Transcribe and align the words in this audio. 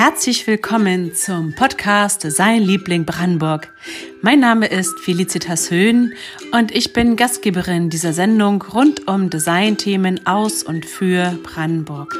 Herzlich 0.00 0.46
willkommen 0.46 1.12
zum 1.12 1.56
Podcast 1.56 2.22
Design 2.22 2.62
Liebling 2.62 3.04
Brandenburg. 3.04 3.74
Mein 4.22 4.38
Name 4.38 4.66
ist 4.68 4.96
Felicitas 5.00 5.72
Höhn 5.72 6.14
und 6.52 6.72
ich 6.72 6.92
bin 6.92 7.16
Gastgeberin 7.16 7.90
dieser 7.90 8.12
Sendung 8.12 8.62
rund 8.62 9.08
um 9.08 9.28
Designthemen 9.28 10.24
aus 10.24 10.62
und 10.62 10.86
für 10.86 11.36
Brandenburg. 11.42 12.14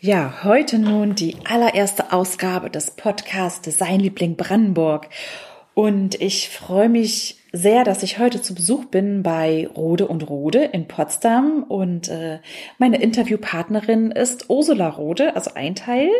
Ja, 0.00 0.44
heute 0.44 0.78
nun 0.78 1.14
die 1.14 1.38
allererste 1.46 2.12
Ausgabe 2.12 2.68
des 2.68 2.90
Podcasts 2.90 3.62
Design 3.62 4.00
Liebling 4.00 4.36
Brandenburg. 4.36 5.08
Und 5.72 6.20
ich 6.20 6.50
freue 6.50 6.90
mich 6.90 7.38
sehr, 7.54 7.84
dass 7.84 8.02
ich 8.02 8.18
heute 8.18 8.42
zu 8.42 8.52
Besuch 8.52 8.86
bin 8.86 9.22
bei 9.22 9.68
Rode 9.76 10.08
und 10.08 10.28
Rode 10.28 10.64
in 10.64 10.88
Potsdam. 10.88 11.62
Und 11.62 12.08
äh, 12.08 12.40
meine 12.78 13.00
Interviewpartnerin 13.00 14.10
ist 14.10 14.50
Ursula 14.50 14.88
Rode, 14.88 15.36
also 15.36 15.52
ein 15.54 15.76
Teil 15.76 16.10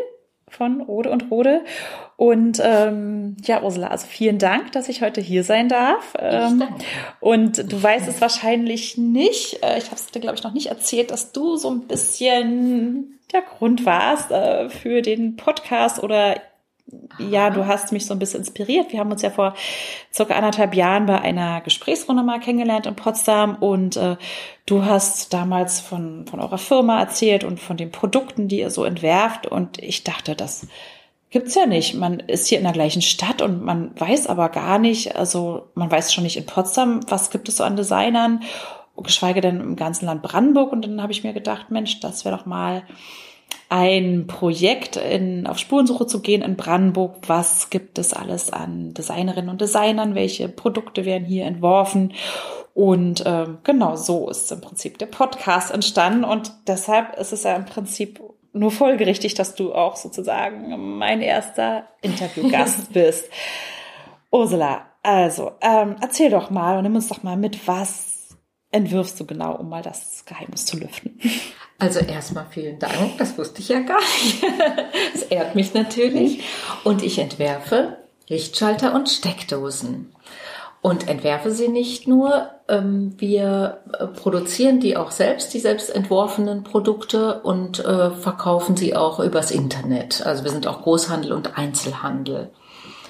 von 0.48 0.80
Rode 0.80 1.10
und 1.10 1.32
Rode. 1.32 1.64
Und 2.16 2.62
ähm, 2.62 3.36
ja, 3.42 3.62
Ursula, 3.62 3.88
also 3.88 4.06
vielen 4.06 4.38
Dank, 4.38 4.70
dass 4.72 4.88
ich 4.88 5.02
heute 5.02 5.20
hier 5.20 5.42
sein 5.42 5.68
darf. 5.68 6.14
Ähm, 6.20 6.62
und 7.18 7.72
du 7.72 7.82
weißt 7.82 8.06
es 8.06 8.20
wahrscheinlich 8.20 8.96
nicht. 8.96 9.60
Äh, 9.64 9.78
ich 9.78 9.86
habe 9.86 9.96
es 9.96 10.06
dir, 10.06 10.20
glaube 10.20 10.36
ich, 10.36 10.44
noch 10.44 10.54
nicht 10.54 10.68
erzählt, 10.68 11.10
dass 11.10 11.32
du 11.32 11.56
so 11.56 11.68
ein 11.68 11.88
bisschen 11.88 13.18
der 13.32 13.42
Grund 13.42 13.84
warst 13.84 14.30
äh, 14.30 14.68
für 14.68 15.02
den 15.02 15.34
Podcast 15.34 16.00
oder 16.00 16.36
ja, 17.18 17.50
du 17.50 17.66
hast 17.66 17.92
mich 17.92 18.06
so 18.06 18.12
ein 18.12 18.18
bisschen 18.18 18.40
inspiriert. 18.40 18.92
Wir 18.92 19.00
haben 19.00 19.10
uns 19.10 19.22
ja 19.22 19.30
vor 19.30 19.54
circa 20.12 20.34
anderthalb 20.34 20.74
Jahren 20.74 21.06
bei 21.06 21.20
einer 21.20 21.60
Gesprächsrunde 21.62 22.22
mal 22.22 22.40
kennengelernt 22.40 22.86
in 22.86 22.96
Potsdam 22.96 23.56
und 23.56 23.96
äh, 23.96 24.16
du 24.66 24.84
hast 24.84 25.32
damals 25.32 25.80
von, 25.80 26.26
von 26.26 26.40
eurer 26.40 26.58
Firma 26.58 27.00
erzählt 27.00 27.44
und 27.44 27.58
von 27.58 27.76
den 27.76 27.90
Produkten, 27.90 28.48
die 28.48 28.60
ihr 28.60 28.70
so 28.70 28.84
entwerft 28.84 29.46
und 29.46 29.82
ich 29.82 30.04
dachte, 30.04 30.34
das 30.34 30.66
gibt's 31.30 31.54
ja 31.54 31.66
nicht. 31.66 31.94
Man 31.94 32.20
ist 32.20 32.48
hier 32.48 32.58
in 32.58 32.64
der 32.64 32.72
gleichen 32.72 33.02
Stadt 33.02 33.40
und 33.40 33.64
man 33.64 33.98
weiß 33.98 34.26
aber 34.26 34.50
gar 34.50 34.78
nicht, 34.78 35.16
also 35.16 35.68
man 35.74 35.90
weiß 35.90 36.12
schon 36.12 36.24
nicht 36.24 36.36
in 36.36 36.46
Potsdam, 36.46 37.00
was 37.08 37.30
gibt 37.30 37.48
es 37.48 37.56
so 37.56 37.64
an 37.64 37.76
Designern, 37.76 38.42
geschweige 38.96 39.40
denn 39.40 39.60
im 39.60 39.76
ganzen 39.76 40.06
Land 40.06 40.22
Brandenburg 40.22 40.70
und 40.72 40.84
dann 40.84 41.02
habe 41.02 41.12
ich 41.12 41.24
mir 41.24 41.32
gedacht, 41.32 41.70
Mensch, 41.70 42.00
das 42.00 42.24
wäre 42.24 42.36
doch 42.36 42.46
mal 42.46 42.82
ein 43.68 44.26
Projekt 44.26 44.96
in, 44.96 45.46
auf 45.46 45.58
Spurensuche 45.58 46.06
zu 46.06 46.20
gehen 46.20 46.42
in 46.42 46.56
Brandenburg. 46.56 47.16
Was 47.26 47.70
gibt 47.70 47.98
es 47.98 48.12
alles 48.12 48.52
an 48.52 48.94
Designerinnen 48.94 49.50
und 49.50 49.60
Designern? 49.60 50.14
Welche 50.14 50.48
Produkte 50.48 51.04
werden 51.04 51.24
hier 51.24 51.44
entworfen? 51.46 52.12
Und 52.74 53.22
ähm, 53.26 53.58
genau 53.62 53.96
so 53.96 54.28
ist 54.28 54.50
im 54.52 54.60
Prinzip 54.60 54.98
der 54.98 55.06
Podcast 55.06 55.70
entstanden. 55.70 56.24
Und 56.24 56.52
deshalb 56.66 57.16
ist 57.18 57.32
es 57.32 57.44
ja 57.44 57.54
im 57.54 57.64
Prinzip 57.64 58.20
nur 58.52 58.70
folgerichtig, 58.70 59.34
dass 59.34 59.54
du 59.54 59.74
auch 59.74 59.96
sozusagen 59.96 60.96
mein 60.98 61.20
erster 61.20 61.88
Interviewgast 62.02 62.92
bist. 62.92 63.28
Ursula, 64.30 64.86
also 65.02 65.52
ähm, 65.60 65.96
erzähl 66.00 66.30
doch 66.30 66.50
mal 66.50 66.78
und 66.78 66.84
nimm 66.84 66.94
uns 66.94 67.08
doch 67.08 67.22
mal 67.22 67.36
mit, 67.36 67.66
was 67.68 68.36
entwirfst 68.70 69.18
du 69.20 69.26
genau, 69.26 69.54
um 69.56 69.68
mal 69.68 69.82
das 69.82 70.24
Geheimnis 70.24 70.66
zu 70.66 70.78
lüften. 70.78 71.20
Also 71.84 72.00
erstmal 72.00 72.46
vielen 72.48 72.78
Dank, 72.78 73.18
das 73.18 73.36
wusste 73.36 73.60
ich 73.60 73.68
ja 73.68 73.80
gar 73.80 74.00
nicht. 74.00 74.42
Es 75.14 75.22
ehrt 75.24 75.54
mich 75.54 75.74
natürlich. 75.74 76.42
Und 76.82 77.02
ich 77.02 77.18
entwerfe 77.18 77.98
Lichtschalter 78.26 78.94
und 78.94 79.10
Steckdosen. 79.10 80.10
Und 80.80 81.08
entwerfe 81.08 81.50
sie 81.50 81.68
nicht 81.68 82.08
nur, 82.08 82.48
ähm, 82.68 83.12
wir 83.18 83.82
äh, 83.98 84.06
produzieren 84.06 84.80
die 84.80 84.96
auch 84.96 85.10
selbst, 85.10 85.52
die 85.52 85.58
selbst 85.58 85.94
entworfenen 85.94 86.64
Produkte 86.64 87.42
und 87.42 87.84
äh, 87.84 88.12
verkaufen 88.12 88.78
sie 88.78 88.96
auch 88.96 89.20
übers 89.20 89.50
Internet. 89.50 90.24
Also 90.24 90.42
wir 90.42 90.52
sind 90.52 90.66
auch 90.66 90.80
Großhandel 90.80 91.32
und 91.32 91.58
Einzelhandel. 91.58 92.50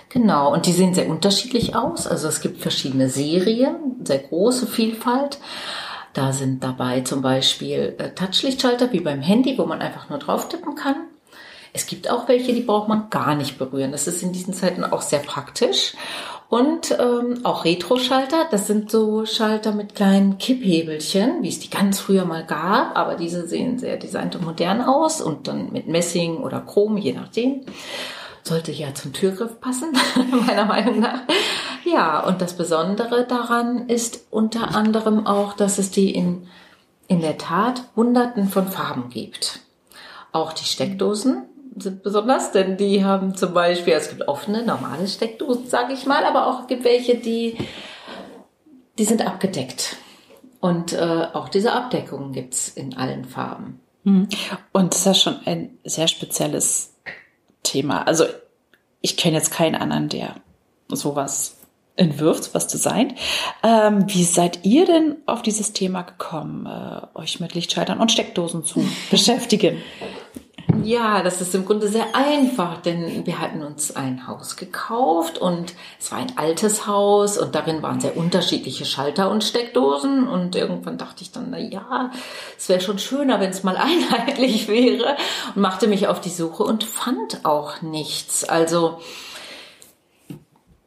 Genau, 0.09 0.53
und 0.53 0.66
die 0.66 0.72
sehen 0.72 0.94
sehr 0.94 1.09
unterschiedlich 1.09 1.77
aus. 1.77 2.09
Also 2.09 2.27
es 2.27 2.41
gibt 2.41 2.60
verschiedene 2.60 3.09
Serien, 3.09 3.77
sehr 4.03 4.19
große 4.19 4.66
Vielfalt. 4.66 5.38
Da 6.14 6.32
sind 6.32 6.62
dabei 6.62 7.00
zum 7.00 7.22
Beispiel 7.22 7.97
äh, 7.98 8.10
Touchlichtschalter 8.10 8.92
wie 8.92 9.00
beim 9.00 9.20
Handy, 9.20 9.58
wo 9.58 9.66
man 9.66 9.82
einfach 9.82 10.08
nur 10.08 10.19
drauf 10.19 10.48
tippen 10.48 10.76
kann. 10.76 10.97
Es 11.72 11.86
gibt 11.86 12.08
auch 12.08 12.28
welche, 12.28 12.54
die 12.54 12.60
braucht 12.60 12.88
man 12.88 13.10
gar 13.10 13.34
nicht 13.34 13.58
berühren. 13.58 13.91
Das 13.91 14.06
ist 14.06 14.22
in 14.22 14.32
diesen 14.32 14.54
Zeiten 14.54 14.84
auch 14.84 15.03
sehr 15.03 15.19
praktisch. 15.19 15.94
Und 16.48 16.97
ähm, 17.00 17.41
auch 17.42 17.64
Retro-Schalter, 17.64 18.47
das 18.48 18.69
sind 18.69 18.92
so 18.92 19.26
Schalter 19.26 19.72
mit 19.72 19.97
kleinen 19.97 20.38
Kipphebelchen, 20.38 21.42
wie 21.42 21.48
es 21.48 21.58
die 21.58 21.70
ganz 21.70 21.98
früher 21.98 22.26
mal 22.26 22.44
gab, 22.44 22.97
aber 22.97 23.16
diese 23.16 23.48
sehen 23.48 23.80
sehr 23.80 23.97
designt 23.97 24.36
und 24.36 24.44
modern 24.44 24.82
aus 24.82 25.20
und 25.20 25.48
dann 25.48 25.72
mit 25.72 25.88
Messing 25.88 26.36
oder 26.36 26.60
Chrom, 26.60 26.97
je 26.97 27.12
nachdem 27.12 27.62
sollte 28.44 28.70
ja 28.70 28.94
zum 28.94 29.12
Türgriff 29.12 29.58
passen, 29.60 29.97
meiner 30.47 30.66
Meinung 30.66 31.00
nach. 31.00 31.22
Ja, 31.84 32.21
und 32.21 32.41
das 32.41 32.55
Besondere 32.56 33.27
daran 33.27 33.89
ist 33.89 34.27
unter 34.31 34.75
anderem 34.75 35.27
auch, 35.27 35.53
dass 35.53 35.78
es 35.78 35.91
die 35.91 36.15
in, 36.15 36.49
in 37.09 37.21
der 37.21 37.37
Tat 37.37 37.83
Hunderten 37.95 38.49
von 38.49 38.69
Farben 38.69 39.11
gibt. 39.11 39.61
Auch 40.33 40.53
die 40.53 40.65
Steckdosen 40.65 41.45
sind 41.77 42.03
besonders, 42.03 42.53
denn 42.53 42.77
die 42.77 43.05
haben 43.05 43.37
zum 43.37 43.53
Beispiel, 43.53 43.93
es 43.95 44.09
gibt 44.09 44.28
offene, 44.28 44.65
normale 44.65 45.06
Steckdosen, 45.06 45.69
sage 45.69 45.93
ich 45.93 46.06
mal, 46.06 46.25
aber 46.25 46.47
auch 46.47 46.62
es 46.62 46.67
gibt 46.69 46.84
welche, 46.84 47.17
die, 47.17 47.59
die 48.99 49.05
sind 49.05 49.27
abgedeckt. 49.27 49.97
Und 50.61 50.95
äh, 50.95 51.27
auch 51.34 51.51
diese 51.51 51.72
Abdeckungen 51.72 52.33
gibt's 52.33 52.69
in 52.69 52.97
allen 52.97 53.27
Farben. 53.27 53.81
Hm. 54.05 54.28
Und 54.72 54.95
das 54.95 55.01
ist 55.01 55.06
ja 55.06 55.15
schon 55.15 55.41
ein 55.45 55.78
sehr 55.84 56.09
spezielles 56.09 56.95
Thema. 57.62 58.06
Also 58.06 58.25
ich 59.03 59.19
kenne 59.19 59.37
jetzt 59.37 59.53
keinen 59.53 59.75
anderen, 59.75 60.09
der 60.09 60.37
sowas 60.89 61.59
entwirft, 61.97 62.55
was 62.55 62.66
designt. 62.66 63.15
Ähm, 63.62 64.05
wie 64.09 64.25
seid 64.25 64.65
ihr 64.65 64.84
denn 64.84 65.16
auf 65.27 65.43
dieses 65.43 65.72
Thema 65.72 66.03
gekommen, 66.03 66.66
äh, 66.66 67.19
euch 67.19 67.41
mit 67.41 67.55
Lichtschaltern 67.55 68.00
und 68.00 68.10
Steckdosen 68.10 68.65
zu 68.65 68.84
beschäftigen? 69.10 69.78
Ja, 70.83 71.22
das 71.22 71.41
ist 71.41 71.54
im 71.54 71.65
Grunde 71.65 71.88
sehr 71.88 72.15
einfach, 72.15 72.81
denn 72.81 73.27
wir 73.27 73.38
hatten 73.38 73.62
uns 73.62 73.94
ein 73.94 74.27
Haus 74.27 74.56
gekauft 74.56 75.38
und 75.38 75.75
es 76.00 76.10
war 76.10 76.19
ein 76.19 76.37
altes 76.37 76.87
Haus 76.87 77.38
und 77.38 77.54
darin 77.54 77.83
waren 77.83 78.00
sehr 78.00 78.16
unterschiedliche 78.16 78.84
Schalter 78.84 79.31
und 79.31 79.44
Steckdosen 79.44 80.27
und 80.27 80.56
irgendwann 80.56 80.99
dachte 80.99 81.22
ich 81.22 81.33
dann, 81.33 81.49
na 81.50 81.59
ja, 81.59 82.10
es 82.59 82.69
wäre 82.69 82.81
schon 82.81 82.99
schöner, 82.99 83.41
wenn 83.41 83.50
es 83.50 83.62
mal 83.62 83.77
einheitlich 83.78 84.69
wäre 84.69 85.16
und 85.54 85.62
machte 85.62 85.87
mich 85.87 86.09
auf 86.09 86.21
die 86.21 86.31
Suche 86.31 86.65
und 86.65 86.84
fand 86.84 87.44
auch 87.44 87.83
nichts. 87.83 88.44
Also 88.44 88.99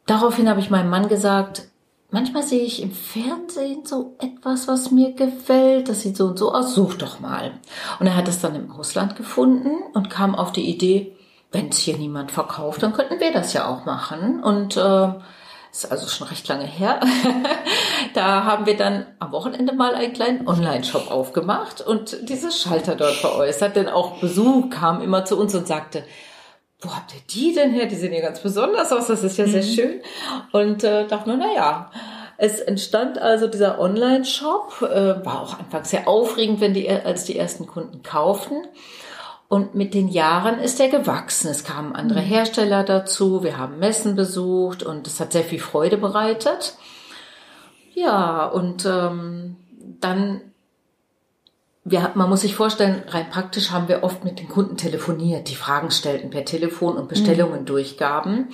daraufhin 0.07 0.49
habe 0.49 0.59
ich 0.59 0.71
meinem 0.71 0.89
Mann 0.89 1.07
gesagt, 1.07 1.67
manchmal 2.09 2.43
sehe 2.43 2.63
ich 2.63 2.81
im 2.81 2.91
Fernsehen 2.91 3.85
so 3.85 4.15
etwas, 4.19 4.67
was 4.67 4.91
mir 4.91 5.13
gefällt. 5.13 5.89
Das 5.89 6.01
sieht 6.01 6.17
so 6.17 6.25
und 6.25 6.39
so 6.39 6.51
aus. 6.53 6.73
Such 6.73 6.95
doch 6.95 7.19
mal. 7.19 7.51
Und 7.99 8.07
er 8.07 8.15
hat 8.15 8.27
es 8.27 8.41
dann 8.41 8.55
im 8.55 8.71
Ausland 8.71 9.15
gefunden 9.15 9.77
und 9.93 10.09
kam 10.09 10.33
auf 10.35 10.51
die 10.51 10.67
Idee, 10.67 11.15
wenn 11.51 11.69
es 11.69 11.77
hier 11.77 11.97
niemand 11.97 12.31
verkauft, 12.31 12.83
dann 12.83 12.93
könnten 12.93 13.19
wir 13.19 13.31
das 13.31 13.53
ja 13.53 13.67
auch 13.67 13.85
machen. 13.85 14.43
Und 14.43 14.75
äh, 14.75 15.09
ist 15.71 15.91
also 15.91 16.07
schon 16.07 16.27
recht 16.27 16.47
lange 16.47 16.65
her. 16.65 16.99
da 18.13 18.43
haben 18.43 18.65
wir 18.65 18.75
dann 18.75 19.05
am 19.19 19.31
Wochenende 19.31 19.73
mal 19.73 19.95
einen 19.95 20.13
kleinen 20.13 20.47
Online-Shop 20.47 21.11
aufgemacht 21.11 21.81
und 21.81 22.17
diese 22.29 22.51
Schalter 22.51 22.95
dort 22.95 23.13
veräußert. 23.13 23.75
Denn 23.75 23.87
auch 23.87 24.19
Besuch 24.19 24.69
kam 24.69 25.01
immer 25.01 25.25
zu 25.25 25.37
uns 25.37 25.53
und 25.55 25.67
sagte, 25.67 26.03
wo 26.79 26.95
habt 26.95 27.13
ihr 27.13 27.21
die 27.29 27.53
denn 27.53 27.71
her? 27.71 27.87
Die 27.87 27.95
sehen 27.95 28.13
ja 28.13 28.21
ganz 28.21 28.39
besonders 28.39 28.91
aus, 28.91 29.07
das 29.07 29.23
ist 29.23 29.37
ja 29.37 29.47
mhm. 29.47 29.51
sehr 29.51 29.63
schön. 29.63 30.01
Und 30.51 30.83
äh, 30.83 31.07
dachte 31.07 31.29
nur, 31.29 31.37
na 31.37 31.53
ja, 31.53 31.91
es 32.37 32.59
entstand 32.59 33.17
also 33.17 33.47
dieser 33.47 33.79
Online-Shop, 33.79 34.81
äh, 34.81 35.25
war 35.25 35.41
auch 35.41 35.59
anfangs 35.59 35.89
sehr 35.89 36.07
aufregend, 36.07 36.61
wenn 36.61 36.73
die, 36.73 36.87
als 36.89 37.25
die 37.25 37.37
ersten 37.37 37.65
Kunden 37.65 38.03
kauften. 38.03 38.61
Und 39.49 39.75
mit 39.75 39.93
den 39.93 40.09
Jahren 40.09 40.59
ist 40.59 40.79
er 40.79 40.89
gewachsen. 40.89 41.49
Es 41.49 41.63
kamen 41.63 41.95
andere 41.95 42.21
mhm. 42.21 42.25
Hersteller 42.25 42.83
dazu, 42.83 43.43
wir 43.43 43.57
haben 43.57 43.79
Messen 43.79 44.15
besucht 44.15 44.83
und 44.83 45.07
es 45.07 45.19
hat 45.19 45.31
sehr 45.31 45.43
viel 45.43 45.59
Freude 45.59 45.97
bereitet. 45.97 46.75
Ja, 47.95 48.45
und 48.45 48.85
ähm, 48.85 49.55
dann 49.99 50.41
wir, 51.89 52.11
man 52.15 52.29
muss 52.29 52.41
sich 52.41 52.55
vorstellen, 52.55 53.03
rein 53.07 53.29
praktisch 53.29 53.71
haben 53.71 53.87
wir 53.87 54.03
oft 54.03 54.23
mit 54.23 54.39
den 54.39 54.49
Kunden 54.49 54.77
telefoniert, 54.77 55.49
die 55.49 55.55
Fragen 55.55 55.89
stellten 55.91 56.29
per 56.29 56.43
Telefon 56.43 56.97
und 56.97 57.07
Bestellungen 57.07 57.61
mhm. 57.61 57.65
durchgaben. 57.65 58.49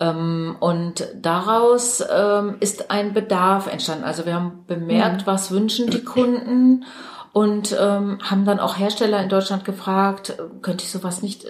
Ähm, 0.00 0.56
und 0.60 1.08
daraus 1.14 2.04
ähm, 2.12 2.56
ist 2.60 2.90
ein 2.90 3.14
Bedarf 3.14 3.68
entstanden. 3.68 4.04
Also 4.04 4.26
wir 4.26 4.34
haben 4.34 4.64
bemerkt, 4.66 5.22
mhm. 5.22 5.26
was 5.26 5.50
wünschen 5.50 5.90
die 5.90 6.04
Kunden 6.04 6.84
und 7.32 7.74
ähm, 7.80 8.18
haben 8.22 8.44
dann 8.44 8.60
auch 8.60 8.78
Hersteller 8.78 9.22
in 9.22 9.30
Deutschland 9.30 9.64
gefragt, 9.64 10.36
könnte 10.60 10.84
ich 10.84 10.90
sowas 10.90 11.22
nicht 11.22 11.46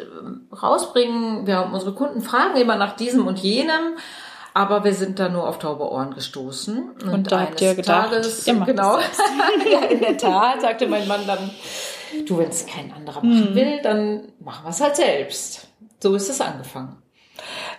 rausbringen? 0.63 1.49
Wir 1.49 1.57
haben 1.57 1.75
unsere 1.75 1.95
Kunden 1.95 2.21
fragen 2.21 2.57
immer 2.57 2.77
nach 2.77 2.95
diesem 2.95 3.27
und 3.27 3.41
jenem 3.41 3.97
Aber 4.55 4.85
wir 4.85 4.95
sind 4.95 5.19
da 5.19 5.29
nur 5.29 5.49
auf 5.49 5.59
taube 5.59 5.91
Ohren 5.91 6.15
gestoßen. 6.15 6.91
Und, 7.03 7.09
und 7.09 7.33
da 7.33 7.41
habt 7.41 7.61
ihr 7.61 7.75
gedacht, 7.75 8.11
Tages, 8.13 8.47
ihr 8.47 8.55
genau, 8.55 8.99
ja, 9.71 9.81
in 9.89 10.01
der 10.01 10.19
Tat, 10.19 10.61
sagte 10.61 10.87
mein 10.87 11.09
Mann 11.09 11.27
dann, 11.27 11.51
du, 12.27 12.39
wenn 12.39 12.49
es 12.49 12.67
kein 12.67 12.93
anderer 12.93 13.23
machen 13.23 13.49
hm. 13.49 13.55
will, 13.55 13.81
dann 13.83 14.29
machen 14.41 14.65
wir 14.65 14.71
es 14.71 14.81
halt 14.81 14.97
selbst. 14.97 15.67
So 16.03 16.15
ist 16.15 16.29
es 16.29 16.41
angefangen. 16.41 16.97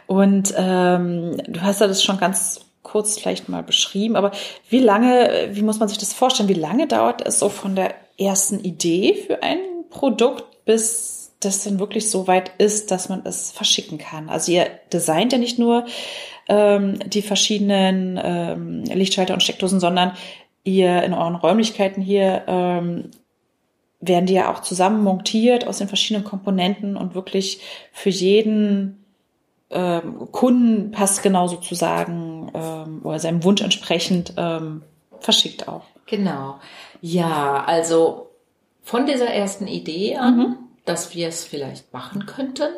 Und 0.07 0.53
ähm, 0.57 1.37
du 1.47 1.61
hast 1.61 1.81
ja 1.81 1.87
das 1.87 2.03
schon 2.03 2.17
ganz 2.17 2.61
kurz 2.81 3.17
vielleicht 3.17 3.49
mal 3.49 3.63
beschrieben, 3.63 4.15
aber 4.15 4.31
wie 4.69 4.79
lange, 4.79 5.49
wie 5.53 5.61
muss 5.61 5.79
man 5.79 5.87
sich 5.87 5.97
das 5.97 6.13
vorstellen? 6.13 6.49
Wie 6.49 6.53
lange 6.53 6.87
dauert 6.87 7.25
es 7.25 7.39
so 7.39 7.49
von 7.49 7.75
der 7.75 7.95
ersten 8.19 8.59
Idee 8.59 9.15
für 9.25 9.41
ein 9.41 9.59
Produkt 9.89 10.65
bis 10.65 11.31
das 11.39 11.63
dann 11.63 11.79
wirklich 11.79 12.09
so 12.09 12.27
weit 12.27 12.51
ist, 12.57 12.91
dass 12.91 13.09
man 13.09 13.25
es 13.25 13.51
verschicken 13.51 13.97
kann? 13.97 14.29
Also 14.29 14.51
ihr 14.51 14.67
designt 14.91 15.33
ja 15.33 15.39
nicht 15.39 15.59
nur 15.59 15.85
ähm, 16.47 16.99
die 17.05 17.21
verschiedenen 17.21 18.19
ähm, 18.21 18.83
Lichtschalter 18.83 19.33
und 19.33 19.43
Steckdosen, 19.43 19.79
sondern 19.79 20.13
ihr 20.63 21.03
in 21.03 21.13
euren 21.13 21.35
Räumlichkeiten 21.35 22.01
hier 22.01 22.43
ähm, 22.47 23.11
werden 23.99 24.25
die 24.25 24.33
ja 24.33 24.51
auch 24.51 24.61
zusammen 24.61 25.03
montiert 25.03 25.67
aus 25.67 25.77
den 25.77 25.87
verschiedenen 25.87 26.25
Komponenten 26.25 26.97
und 26.97 27.15
wirklich 27.15 27.61
für 27.91 28.09
jeden 28.09 29.03
ähm, 29.69 30.31
Kunden 30.31 30.91
passt 30.91 31.23
genau 31.23 31.47
sozusagen 31.47 32.51
ähm, 32.53 33.01
oder 33.03 33.19
seinem 33.19 33.43
Wunsch 33.43 33.61
entsprechend 33.61 34.33
ähm, 34.37 34.83
verschickt 35.19 35.67
auch. 35.67 35.83
Genau. 36.05 36.59
Ja, 37.01 37.63
also 37.65 38.29
von 38.83 39.05
dieser 39.05 39.27
ersten 39.27 39.67
Idee 39.67 40.17
an, 40.17 40.37
mhm. 40.37 40.55
dass 40.85 41.15
wir 41.15 41.27
es 41.27 41.45
vielleicht 41.45 41.91
machen 41.93 42.25
könnten, 42.25 42.69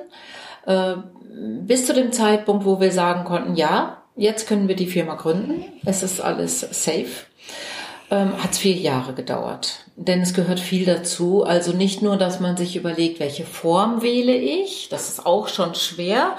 bis 0.66 1.86
zu 1.86 1.94
dem 1.94 2.12
Zeitpunkt, 2.12 2.66
wo 2.66 2.80
wir 2.80 2.92
sagen 2.92 3.24
konnten, 3.26 3.56
ja, 3.56 4.04
jetzt 4.16 4.48
können 4.48 4.68
wir 4.68 4.76
die 4.76 4.88
Firma 4.88 5.16
gründen, 5.16 5.66
es 5.86 6.04
ist 6.04 6.22
alles 6.22 6.62
safe, 6.62 7.26
ähm, 8.12 8.42
hat 8.42 8.52
es 8.52 8.58
vier 8.60 8.76
Jahre 8.76 9.14
gedauert. 9.14 9.86
Denn 9.96 10.22
es 10.22 10.34
gehört 10.34 10.60
viel 10.60 10.86
dazu. 10.86 11.44
Also 11.44 11.72
nicht 11.72 12.02
nur, 12.02 12.18
dass 12.18 12.40
man 12.40 12.58
sich 12.58 12.76
überlegt, 12.76 13.20
welche 13.20 13.46
Form 13.46 14.02
wähle 14.02 14.36
ich, 14.36 14.90
das 14.90 15.10
ist 15.10 15.26
auch 15.26 15.48
schon 15.48 15.74
schwer. 15.76 16.36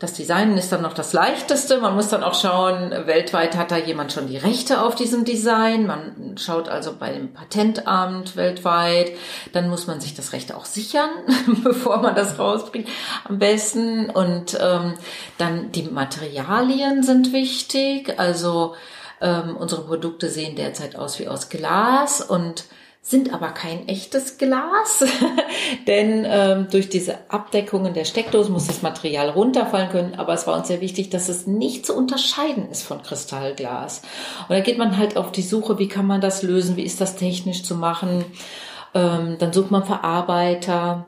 Das 0.00 0.12
Designen 0.12 0.56
ist 0.56 0.70
dann 0.70 0.82
noch 0.82 0.92
das 0.92 1.12
Leichteste. 1.12 1.80
Man 1.80 1.96
muss 1.96 2.08
dann 2.08 2.22
auch 2.22 2.34
schauen, 2.34 2.92
weltweit 3.06 3.56
hat 3.56 3.72
da 3.72 3.76
jemand 3.76 4.12
schon 4.12 4.28
die 4.28 4.36
Rechte 4.36 4.80
auf 4.80 4.94
diesem 4.94 5.24
Design. 5.24 5.88
Man 5.88 6.36
schaut 6.38 6.68
also 6.68 6.94
bei 6.96 7.10
dem 7.10 7.32
Patentamt 7.32 8.36
weltweit. 8.36 9.10
Dann 9.52 9.68
muss 9.68 9.88
man 9.88 10.00
sich 10.00 10.14
das 10.14 10.32
Recht 10.32 10.54
auch 10.54 10.66
sichern, 10.66 11.10
bevor 11.64 11.96
man 11.96 12.14
das 12.14 12.38
rausbringt. 12.38 12.88
Am 13.24 13.40
besten. 13.40 14.08
Und 14.08 14.56
ähm, 14.60 14.94
dann 15.36 15.72
die 15.72 15.82
Materialien 15.82 17.02
sind 17.02 17.32
wichtig. 17.32 18.20
Also 18.20 18.76
ähm, 19.20 19.56
unsere 19.56 19.82
Produkte 19.82 20.30
sehen 20.30 20.54
derzeit 20.54 20.94
aus 20.94 21.18
wie 21.18 21.26
aus 21.26 21.48
Glas 21.48 22.20
und 22.20 22.66
sind 23.08 23.32
aber 23.32 23.48
kein 23.48 23.88
echtes 23.88 24.36
Glas, 24.36 25.02
denn 25.86 26.26
ähm, 26.28 26.66
durch 26.70 26.90
diese 26.90 27.16
Abdeckungen 27.30 27.94
der 27.94 28.04
Steckdosen 28.04 28.52
muss 28.52 28.66
das 28.66 28.82
Material 28.82 29.30
runterfallen 29.30 29.88
können. 29.88 30.14
Aber 30.16 30.34
es 30.34 30.46
war 30.46 30.54
uns 30.58 30.68
sehr 30.68 30.82
wichtig, 30.82 31.08
dass 31.08 31.30
es 31.30 31.46
nicht 31.46 31.86
zu 31.86 31.96
unterscheiden 31.96 32.70
ist 32.70 32.82
von 32.82 33.02
Kristallglas. 33.02 34.02
Und 34.48 34.56
da 34.56 34.60
geht 34.60 34.76
man 34.76 34.98
halt 34.98 35.16
auf 35.16 35.32
die 35.32 35.42
Suche, 35.42 35.78
wie 35.78 35.88
kann 35.88 36.06
man 36.06 36.20
das 36.20 36.42
lösen, 36.42 36.76
wie 36.76 36.82
ist 36.82 37.00
das 37.00 37.16
technisch 37.16 37.62
zu 37.62 37.76
machen. 37.76 38.26
Ähm, 38.92 39.36
dann 39.38 39.54
sucht 39.54 39.70
man 39.70 39.84
Verarbeiter, 39.84 41.06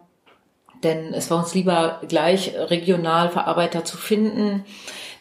denn 0.83 1.13
es 1.13 1.31
war 1.31 1.39
uns 1.39 1.55
lieber 1.55 2.01
gleich 2.09 2.55
regional 2.57 3.29
Verarbeiter 3.29 3.85
zu 3.85 3.99
finden, 3.99 4.65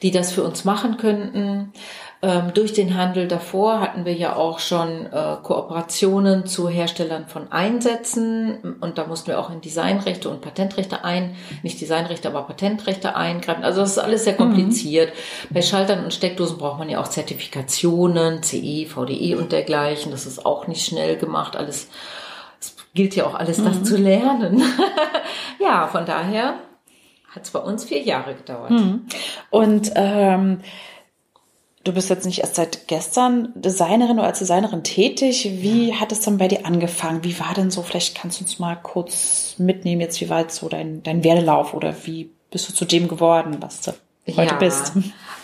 die 0.02 0.12
das 0.12 0.32
für 0.32 0.44
uns 0.44 0.66
machen 0.66 0.98
könnten. 0.98 1.74
Ähm, 2.22 2.54
durch 2.54 2.74
den 2.74 2.98
Handel 2.98 3.30
davor 3.30 3.80
hatten 3.80 4.04
wir 4.04 4.14
ja 4.14 4.36
auch 4.36 4.60
schon 4.60 5.06
äh, 5.06 5.38
Kooperationen 5.42 6.46
zu 6.46 6.68
Herstellern 6.68 7.28
von 7.28 7.50
Einsätzen 7.50 8.76
und 8.82 8.98
da 8.98 9.08
mussten 9.08 9.28
wir 9.28 9.40
auch 9.40 9.50
in 9.50 9.62
Designrechte 9.62 10.30
und 10.30 10.42
Patentrechte 10.42 11.06
ein, 11.06 11.36
nicht 11.64 11.80
Designrechte, 11.80 12.28
aber 12.28 12.44
Patentrechte 12.44 13.16
eingreifen. 13.16 13.64
Also 13.64 13.80
das 13.80 13.92
ist 13.92 14.00
alles 14.00 14.26
sehr 14.26 14.36
kompliziert. 14.36 15.14
Mhm. 15.50 15.54
Bei 15.54 15.62
Schaltern 15.62 16.04
und 16.04 16.14
Steckdosen 16.14 16.58
braucht 16.58 16.80
man 16.80 16.90
ja 16.90 17.00
auch 17.00 17.08
Zertifikationen, 17.08 18.44
CE, 18.44 18.86
VDE 18.86 19.36
und 19.36 19.54
dergleichen. 19.54 20.12
Das 20.12 20.26
ist 20.26 20.46
auch 20.46 20.68
nicht 20.68 20.86
schnell 20.86 21.16
gemacht. 21.16 21.56
Alles, 21.56 21.88
es 22.60 22.76
gilt 22.94 23.16
ja 23.16 23.28
auch 23.28 23.36
alles, 23.36 23.64
das 23.64 23.80
mhm. 23.80 23.86
zu 23.86 23.96
lernen. 23.96 24.62
ja, 25.60 25.88
von 25.88 26.06
daher 26.06 26.56
hat 27.32 27.44
es 27.44 27.52
bei 27.52 27.60
uns 27.60 27.86
vier 27.86 28.02
Jahre 28.02 28.36
gedauert. 28.36 28.72
Mhm. 28.72 29.06
Und 29.50 29.92
ähm, 29.96 30.62
Du 31.86 31.94
bist 31.94 32.10
jetzt 32.10 32.26
nicht 32.26 32.40
erst 32.40 32.56
seit 32.56 32.88
gestern 32.88 33.54
Designerin 33.56 34.20
oder 34.20 34.28
als 34.28 34.40
Designerin 34.40 34.84
tätig. 34.84 35.50
Wie 35.62 35.96
hat 35.96 36.12
es 36.12 36.20
dann 36.20 36.38
bei 36.38 36.50
dir 36.50 36.66
angefangen? 36.66 37.24
Wie 37.24 37.40
war 37.40 37.54
denn 37.54 37.72
so, 37.72 37.82
vielleicht 37.84 38.16
kannst 38.16 38.40
du 38.40 38.44
uns 38.44 38.60
mal 38.60 38.76
kurz 38.76 39.56
mitnehmen, 39.58 40.02
jetzt 40.02 40.20
wie 40.20 40.30
war 40.30 40.42
jetzt 40.42 40.58
so 40.58 40.68
dein, 40.68 41.04
dein 41.04 41.24
Werdelauf 41.24 41.74
oder 41.74 41.96
wie 42.04 42.32
bist 42.52 42.68
du 42.68 42.74
zu 42.74 42.84
dem 42.84 43.08
geworden, 43.08 43.58
was 43.62 43.82
du 43.82 43.94
heute 44.28 44.52
ja, 44.52 44.58
bist? 44.58 44.92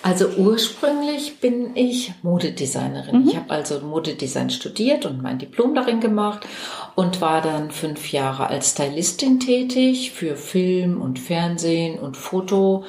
Also 0.06 0.28
ursprünglich 0.38 1.40
bin 1.40 1.76
ich 1.76 2.14
Modedesignerin. 2.22 3.24
Mhm. 3.24 3.28
Ich 3.28 3.36
habe 3.36 3.50
also 3.50 3.80
Modedesign 3.80 4.52
studiert 4.52 5.08
und 5.08 5.24
mein 5.24 5.40
Diplom 5.40 5.74
darin 5.74 6.00
gemacht 6.00 6.46
und 6.94 7.22
war 7.22 7.42
dann 7.42 7.72
fünf 7.72 8.12
Jahre 8.12 8.46
als 8.46 8.74
Stylistin 8.74 9.40
tätig 9.40 10.12
für 10.12 10.36
Film 10.36 11.02
und 11.02 11.18
Fernsehen 11.18 11.98
und 11.98 12.18
Foto 12.18 12.84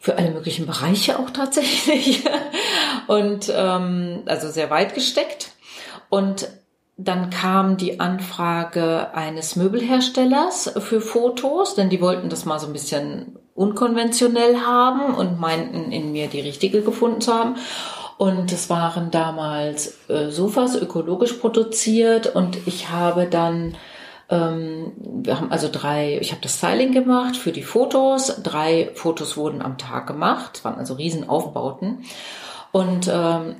für 0.00 0.18
alle 0.18 0.32
möglichen 0.32 0.66
Bereiche 0.66 1.20
auch 1.20 1.30
tatsächlich 1.30 2.24
und 3.06 3.52
ähm, 3.54 4.22
also 4.26 4.50
sehr 4.50 4.70
weit 4.70 4.96
gesteckt. 4.96 5.52
Und 6.08 6.48
dann 6.96 7.30
kam 7.30 7.76
die 7.76 8.00
Anfrage 8.00 9.14
eines 9.14 9.54
Möbelherstellers 9.54 10.72
für 10.80 11.00
Fotos, 11.00 11.76
denn 11.76 11.90
die 11.90 12.00
wollten 12.00 12.28
das 12.28 12.44
mal 12.44 12.58
so 12.58 12.66
ein 12.66 12.72
bisschen 12.72 13.38
unkonventionell 13.58 14.60
haben 14.60 15.14
und 15.14 15.40
meinten 15.40 15.90
in 15.90 16.12
mir 16.12 16.28
die 16.28 16.40
richtige 16.40 16.82
gefunden 16.82 17.20
zu 17.20 17.34
haben. 17.34 17.56
Und 18.16 18.52
es 18.52 18.70
waren 18.70 19.10
damals 19.10 19.98
äh, 20.08 20.30
Sofas 20.30 20.76
ökologisch 20.76 21.34
produziert 21.34 22.34
und 22.34 22.66
ich 22.66 22.90
habe 22.90 23.26
dann 23.26 23.76
ähm, 24.30 24.92
wir 24.98 25.40
haben 25.40 25.50
also 25.50 25.68
drei, 25.70 26.18
ich 26.20 26.32
habe 26.32 26.42
das 26.42 26.58
Styling 26.58 26.92
gemacht 26.92 27.36
für 27.36 27.52
die 27.52 27.62
Fotos. 27.62 28.42
Drei 28.42 28.90
Fotos 28.94 29.36
wurden 29.36 29.62
am 29.62 29.78
Tag 29.78 30.06
gemacht, 30.06 30.64
waren 30.64 30.78
also 30.78 30.94
Riesenaufbauten. 30.94 32.04
Und 32.72 33.10
ähm, 33.10 33.56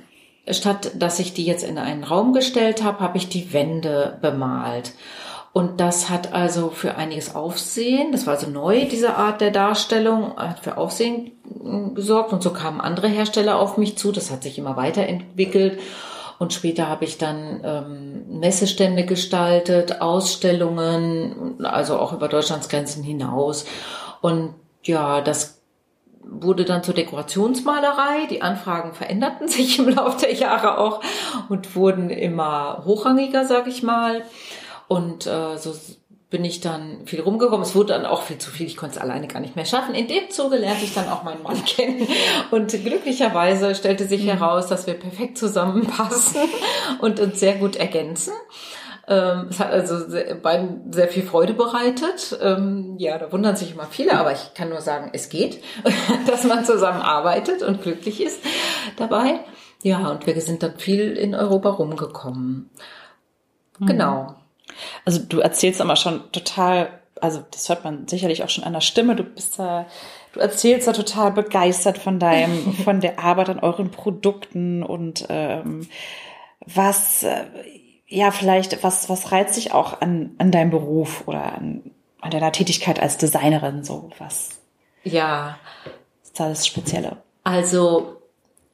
statt 0.49 0.91
dass 0.95 1.19
ich 1.19 1.33
die 1.33 1.45
jetzt 1.45 1.63
in 1.63 1.77
einen 1.77 2.03
Raum 2.03 2.33
gestellt 2.33 2.83
habe, 2.83 2.99
habe 2.99 3.17
ich 3.17 3.29
die 3.29 3.51
Wände 3.53 4.17
bemalt. 4.21 4.93
Und 5.51 5.79
das 5.79 6.09
hat 6.09 6.31
also 6.33 6.69
für 6.69 6.95
einiges 6.95 7.35
Aufsehen, 7.35 8.11
das 8.11 8.27
war 8.27 8.35
also 8.35 8.49
neu, 8.49 8.85
diese 8.85 9.15
Art 9.15 9.41
der 9.41 9.51
Darstellung, 9.51 10.37
hat 10.37 10.59
für 10.59 10.77
Aufsehen 10.77 11.31
äh, 11.45 11.93
gesorgt. 11.95 12.33
Und 12.33 12.43
so 12.43 12.51
kamen 12.51 12.79
andere 12.79 13.07
Hersteller 13.07 13.59
auf 13.59 13.77
mich 13.77 13.97
zu, 13.97 14.11
das 14.11 14.31
hat 14.31 14.43
sich 14.43 14.57
immer 14.59 14.77
weiterentwickelt. 14.77 15.79
Und 16.37 16.53
später 16.53 16.87
habe 16.87 17.03
ich 17.03 17.17
dann 17.17 17.61
ähm, 17.63 18.39
Messestände 18.39 19.05
gestaltet, 19.05 20.01
Ausstellungen, 20.01 21.65
also 21.65 21.97
auch 21.99 22.13
über 22.13 22.29
Deutschlands 22.29 22.69
Grenzen 22.69 23.03
hinaus. 23.03 23.65
Und 24.21 24.53
ja, 24.83 25.19
das 25.19 25.61
wurde 26.23 26.63
dann 26.63 26.83
zur 26.83 26.93
Dekorationsmalerei. 26.93 28.27
Die 28.29 28.41
Anfragen 28.41 28.93
veränderten 28.93 29.47
sich 29.49 29.79
im 29.79 29.89
Laufe 29.89 30.21
der 30.21 30.33
Jahre 30.33 30.77
auch 30.77 31.01
und 31.49 31.75
wurden 31.75 32.09
immer 32.09 32.83
hochrangiger, 32.85 33.45
sag 33.45 33.67
ich 33.67 33.83
mal. 33.83 34.23
Und 34.89 35.27
äh, 35.27 35.57
so 35.57 35.73
bin 36.29 36.43
ich 36.43 36.61
dann 36.61 37.05
viel 37.05 37.21
rumgekommen. 37.21 37.61
Es 37.61 37.75
wurde 37.75 37.93
dann 37.93 38.05
auch 38.05 38.23
viel 38.23 38.39
zu 38.39 38.51
viel. 38.51 38.67
Ich 38.67 38.75
konnte 38.75 38.95
es 38.97 39.01
alleine 39.01 39.27
gar 39.27 39.39
nicht 39.39 39.55
mehr 39.55 39.65
schaffen. 39.65 39.95
In 39.95 40.07
dem 40.07 40.29
Zuge 40.29 40.57
lernte 40.57 40.83
ich 40.83 40.93
dann 40.93 41.07
auch 41.07 41.23
meinen 41.23 41.43
Mann 41.43 41.63
kennen. 41.65 42.07
Und 42.51 42.71
glücklicherweise 42.71 43.75
stellte 43.75 44.07
sich 44.07 44.23
mhm. 44.23 44.29
heraus, 44.29 44.67
dass 44.67 44.87
wir 44.87 44.95
perfekt 44.95 45.37
zusammenpassen 45.37 46.41
und 47.01 47.19
uns 47.19 47.39
sehr 47.39 47.55
gut 47.55 47.75
ergänzen. 47.77 48.33
Ähm, 49.07 49.47
es 49.49 49.59
hat 49.59 49.71
also 49.71 50.05
beiden 50.41 50.91
sehr 50.91 51.07
viel 51.07 51.23
Freude 51.23 51.53
bereitet. 51.53 52.37
Ähm, 52.41 52.95
ja, 52.97 53.17
da 53.17 53.31
wundern 53.31 53.55
sich 53.55 53.71
immer 53.71 53.87
viele, 53.87 54.13
aber 54.19 54.31
ich 54.31 54.53
kann 54.55 54.69
nur 54.69 54.81
sagen, 54.81 55.11
es 55.13 55.29
geht, 55.29 55.63
dass 56.27 56.43
man 56.43 56.65
zusammenarbeitet 56.65 57.63
und 57.63 57.81
glücklich 57.81 58.21
ist 58.21 58.39
dabei. 58.97 59.39
Ja, 59.81 60.09
und 60.09 60.27
wir 60.27 60.39
sind 60.41 60.63
dann 60.63 60.77
viel 60.77 61.15
in 61.17 61.33
Europa 61.33 61.69
rumgekommen. 61.69 62.69
Mhm. 63.79 63.85
Genau. 63.85 64.35
Also 65.05 65.19
du 65.19 65.39
erzählst 65.39 65.81
aber 65.81 65.95
schon 65.95 66.31
total, 66.31 66.99
also 67.21 67.43
das 67.51 67.69
hört 67.69 67.83
man 67.83 68.07
sicherlich 68.07 68.43
auch 68.43 68.49
schon 68.49 68.63
an 68.63 68.73
der 68.73 68.81
Stimme. 68.81 69.15
Du 69.15 69.23
bist 69.23 69.59
da, 69.59 69.85
du 70.33 70.39
erzählst 70.39 70.87
da 70.87 70.93
total 70.93 71.31
begeistert 71.31 71.97
von 71.97 72.19
deinem, 72.19 72.73
von 72.85 73.01
der 73.01 73.19
Arbeit 73.19 73.49
an 73.49 73.59
euren 73.59 73.91
Produkten 73.91 74.83
und 74.83 75.25
ähm, 75.29 75.87
was, 76.65 77.23
äh, 77.23 77.45
ja, 78.07 78.31
vielleicht, 78.31 78.83
was, 78.83 79.09
was 79.09 79.31
reizt 79.31 79.57
dich 79.57 79.71
auch 79.73 80.01
an, 80.01 80.31
an 80.37 80.51
deinem 80.51 80.71
Beruf 80.71 81.23
oder 81.27 81.53
an, 81.53 81.91
an 82.21 82.31
deiner 82.31 82.51
Tätigkeit 82.51 82.99
als 82.99 83.17
Designerin, 83.17 83.83
so 83.83 84.09
was? 84.17 84.59
Ja. 85.03 85.57
Ist 86.23 86.39
da 86.39 86.49
das 86.49 86.65
Spezielle? 86.67 87.17
Also 87.43 88.18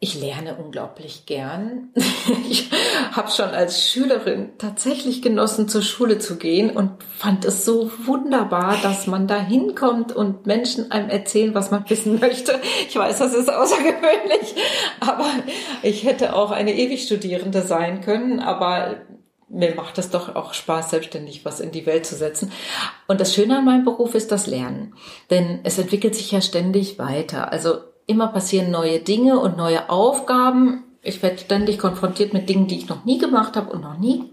ich 0.06 0.22
lerne 0.22 0.56
unglaublich 0.56 1.26
gern. 1.26 1.90
Ich 2.48 2.70
habe 3.12 3.32
schon 3.32 3.50
als 3.50 3.90
Schülerin 3.90 4.52
tatsächlich 4.60 5.22
genossen, 5.24 5.68
zur 5.68 5.82
Schule 5.82 6.20
zu 6.20 6.38
gehen 6.38 6.70
und 6.70 6.92
fand 7.18 7.44
es 7.44 7.66
so 7.66 7.92
wunderbar, 8.06 8.78
dass 8.84 9.08
man 9.08 9.28
da 9.28 9.40
hinkommt 9.40 10.12
und 10.12 10.46
Menschen 10.46 10.92
einem 10.92 11.10
erzählen, 11.10 11.56
was 11.56 11.72
man 11.72 11.90
wissen 11.90 12.20
möchte. 12.20 12.60
Ich 12.88 12.96
weiß, 12.96 13.18
das 13.18 13.34
ist 13.34 13.52
außergewöhnlich, 13.52 14.56
aber 15.00 15.26
ich 15.82 16.04
hätte 16.04 16.36
auch 16.36 16.52
eine 16.52 16.76
Ewigstudierende 16.76 17.64
sein 17.64 18.02
können, 18.02 18.40
aber 18.40 18.98
mir 19.50 19.74
macht 19.76 19.98
es 19.98 20.12
doch 20.12 20.36
auch 20.36 20.54
Spaß, 20.54 20.92
selbstständig 20.92 21.46
was 21.46 21.60
in 21.60 21.72
die 21.72 21.86
Welt 21.86 22.06
zu 22.06 22.16
setzen. 22.16 22.52
Und 23.08 23.22
das 23.22 23.34
Schöne 23.34 23.58
an 23.58 23.66
meinem 23.66 23.86
Beruf 23.86 24.14
ist 24.14 24.32
das 24.32 24.46
Lernen, 24.46 24.94
denn 25.32 25.62
es 25.64 25.80
entwickelt 25.80 26.16
sich 26.16 26.32
ja 26.32 26.42
ständig 26.42 27.00
weiter. 27.00 27.52
Also 27.52 27.80
immer 28.08 28.28
passieren 28.28 28.72
neue 28.72 29.00
Dinge 29.00 29.40
und 29.40 29.58
neue 29.58 29.90
Aufgaben. 29.90 30.84
Ich 31.02 31.22
werde 31.22 31.38
ständig 31.38 31.80
konfrontiert 31.80 32.34
mit 32.34 32.50
Dingen, 32.50 32.68
die 32.68 32.78
ich 32.78 32.90
noch 32.90 33.06
nie 33.06 33.18
gemacht 33.18 33.56
habe 33.56 33.72
und 33.72 33.82
noch 33.82 33.98
nie 33.98 34.32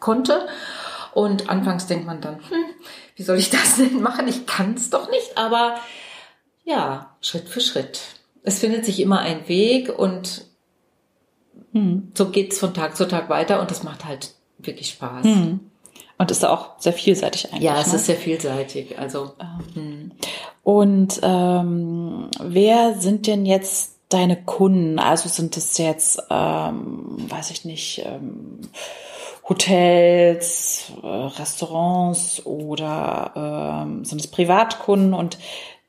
konnte. 0.00 0.46
Und 1.12 1.48
anfangs 1.48 1.86
denkt 1.86 2.06
man 2.06 2.20
dann, 2.20 2.36
hm, 2.36 2.64
wie 3.16 3.22
soll 3.22 3.38
ich 3.38 3.50
das 3.50 3.76
denn 3.76 4.00
machen? 4.02 4.28
Ich 4.28 4.46
kann 4.46 4.74
es 4.74 4.90
doch 4.90 5.10
nicht. 5.10 5.36
Aber 5.36 5.76
ja, 6.64 7.14
Schritt 7.20 7.48
für 7.48 7.60
Schritt. 7.60 8.00
Es 8.42 8.58
findet 8.58 8.84
sich 8.84 9.00
immer 9.00 9.20
ein 9.20 9.48
Weg 9.48 9.96
und 9.96 10.44
hm. 11.72 12.12
so 12.14 12.28
geht's 12.28 12.58
von 12.58 12.74
Tag 12.74 12.96
zu 12.96 13.06
Tag 13.06 13.28
weiter 13.28 13.60
und 13.60 13.70
das 13.70 13.82
macht 13.82 14.04
halt 14.04 14.34
wirklich 14.58 14.90
Spaß. 14.90 15.24
Hm. 15.24 15.60
Und 16.16 16.30
ist 16.30 16.44
auch 16.44 16.78
sehr 16.78 16.92
vielseitig 16.92 17.52
eigentlich. 17.52 17.64
Ja, 17.64 17.80
es 17.80 17.88
ne? 17.88 17.96
ist 17.96 18.06
sehr 18.06 18.16
vielseitig. 18.16 18.98
Also. 18.98 19.32
Ähm. 19.40 19.93
Und 20.64 21.20
ähm, 21.22 22.28
wer 22.40 22.94
sind 22.98 23.26
denn 23.26 23.44
jetzt 23.44 23.96
deine 24.08 24.42
Kunden? 24.42 24.98
Also 24.98 25.28
sind 25.28 25.56
es 25.56 25.76
jetzt, 25.78 26.22
ähm, 26.30 27.16
weiß 27.28 27.50
ich 27.50 27.64
nicht, 27.66 28.02
ähm, 28.04 28.60
Hotels, 29.46 30.92
äh, 31.02 31.06
Restaurants 31.06 32.46
oder 32.46 33.84
ähm, 33.84 34.04
sind 34.06 34.20
es 34.20 34.26
Privatkunden? 34.26 35.12
Und 35.12 35.36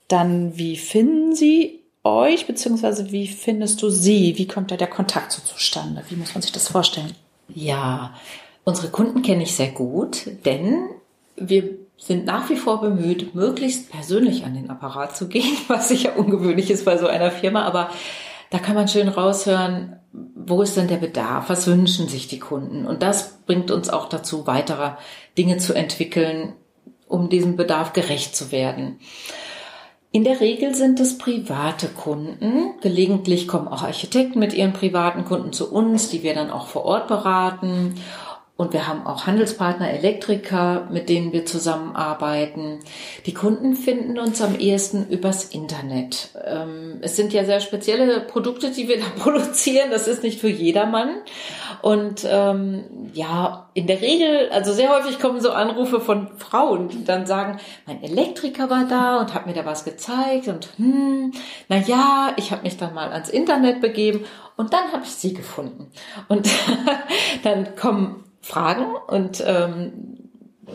dann, 0.09 0.57
wie 0.57 0.75
finden 0.75 1.35
sie 1.35 1.79
euch, 2.03 2.45
beziehungsweise 2.45 3.11
wie 3.13 3.27
findest 3.27 3.81
du 3.81 3.89
sie? 3.89 4.37
Wie 4.37 4.47
kommt 4.47 4.71
da 4.71 4.77
der 4.77 4.87
Kontakt 4.87 5.31
so 5.31 5.41
zustande? 5.41 6.03
Wie 6.09 6.17
muss 6.17 6.35
man 6.35 6.41
sich 6.41 6.51
das 6.51 6.67
vorstellen? 6.67 7.15
Ja, 7.47 8.13
unsere 8.65 8.89
Kunden 8.89 9.21
kenne 9.21 9.43
ich 9.43 9.55
sehr 9.55 9.71
gut, 9.71 10.27
denn 10.43 10.89
wir 11.37 11.84
sind 11.97 12.25
nach 12.25 12.49
wie 12.49 12.55
vor 12.55 12.81
bemüht, 12.81 13.35
möglichst 13.35 13.91
persönlich 13.91 14.43
an 14.43 14.53
den 14.53 14.69
Apparat 14.69 15.15
zu 15.15 15.27
gehen, 15.27 15.57
was 15.67 15.89
sicher 15.89 16.17
ungewöhnlich 16.17 16.69
ist 16.69 16.85
bei 16.85 16.97
so 16.97 17.07
einer 17.07 17.31
Firma, 17.31 17.63
aber 17.63 17.89
da 18.49 18.59
kann 18.59 18.75
man 18.75 18.87
schön 18.87 19.07
raushören, 19.07 19.99
wo 20.35 20.61
ist 20.61 20.77
denn 20.77 20.87
der 20.87 20.97
Bedarf, 20.97 21.49
was 21.49 21.67
wünschen 21.67 22.07
sich 22.07 22.27
die 22.27 22.39
Kunden. 22.39 22.85
Und 22.85 23.01
das 23.01 23.39
bringt 23.45 23.71
uns 23.71 23.89
auch 23.89 24.07
dazu, 24.07 24.47
weitere 24.47 24.91
Dinge 25.37 25.57
zu 25.57 25.73
entwickeln, 25.73 26.53
um 27.07 27.29
diesem 27.29 27.55
Bedarf 27.55 27.93
gerecht 27.93 28.35
zu 28.35 28.51
werden. 28.51 28.99
In 30.11 30.23
der 30.23 30.39
Regel 30.39 30.73
sind 30.73 31.01
es 31.01 31.17
private 31.17 31.87
Kunden. 31.87 32.79
Gelegentlich 32.79 33.49
kommen 33.49 33.67
auch 33.67 33.83
Architekten 33.83 34.39
mit 34.39 34.53
ihren 34.53 34.71
privaten 34.71 35.25
Kunden 35.25 35.51
zu 35.51 35.69
uns, 35.69 36.09
die 36.09 36.23
wir 36.23 36.33
dann 36.33 36.51
auch 36.51 36.67
vor 36.67 36.85
Ort 36.85 37.09
beraten. 37.09 37.95
Und 38.57 38.71
wir 38.71 38.87
haben 38.87 39.05
auch 39.05 39.27
Handelspartner, 39.27 39.89
Elektriker, 39.89 40.87
mit 40.89 41.09
denen 41.09 41.33
wir 41.33 41.45
zusammenarbeiten. 41.45 42.79
Die 43.25 43.33
Kunden 43.33 43.75
finden 43.75 44.17
uns 44.17 44.41
am 44.41 44.57
ehesten 44.57 45.09
übers 45.09 45.43
Internet. 45.43 46.29
Ähm, 46.45 46.99
es 47.01 47.17
sind 47.17 47.33
ja 47.33 47.43
sehr 47.43 47.59
spezielle 47.59 48.21
Produkte, 48.21 48.71
die 48.71 48.87
wir 48.87 48.97
da 48.97 49.05
produzieren. 49.21 49.91
Das 49.91 50.07
ist 50.07 50.23
nicht 50.23 50.39
für 50.39 50.47
jedermann. 50.47 51.17
Und 51.81 52.25
ähm, 52.29 52.85
ja, 53.13 53.69
in 53.73 53.87
der 53.87 53.99
Regel, 54.01 54.49
also 54.51 54.71
sehr 54.71 54.89
häufig 54.89 55.19
kommen 55.19 55.41
so 55.41 55.51
Anrufe 55.51 55.99
von 55.99 56.29
Frauen, 56.37 56.87
die 56.87 57.03
dann 57.03 57.25
sagen, 57.25 57.59
mein 57.85 58.01
Elektriker 58.03 58.69
war 58.69 58.85
da 58.87 59.19
und 59.19 59.33
hat 59.33 59.47
mir 59.47 59.53
da 59.53 59.65
was 59.65 59.83
gezeigt 59.83 60.47
und 60.47 60.69
hm, 60.77 61.33
na 61.67 61.77
ja, 61.77 62.33
ich 62.37 62.51
habe 62.51 62.63
mich 62.63 62.77
dann 62.77 62.93
mal 62.93 63.11
ans 63.11 63.29
Internet 63.29 63.81
begeben 63.81 64.25
und 64.55 64.71
dann 64.73 64.91
habe 64.93 65.03
ich 65.03 65.11
sie 65.11 65.33
gefunden. 65.33 65.91
Und 66.29 66.47
dann 67.43 67.75
kommen 67.75 68.24
Fragen 68.45 68.85
und 69.07 69.43
ähm, 69.43 70.25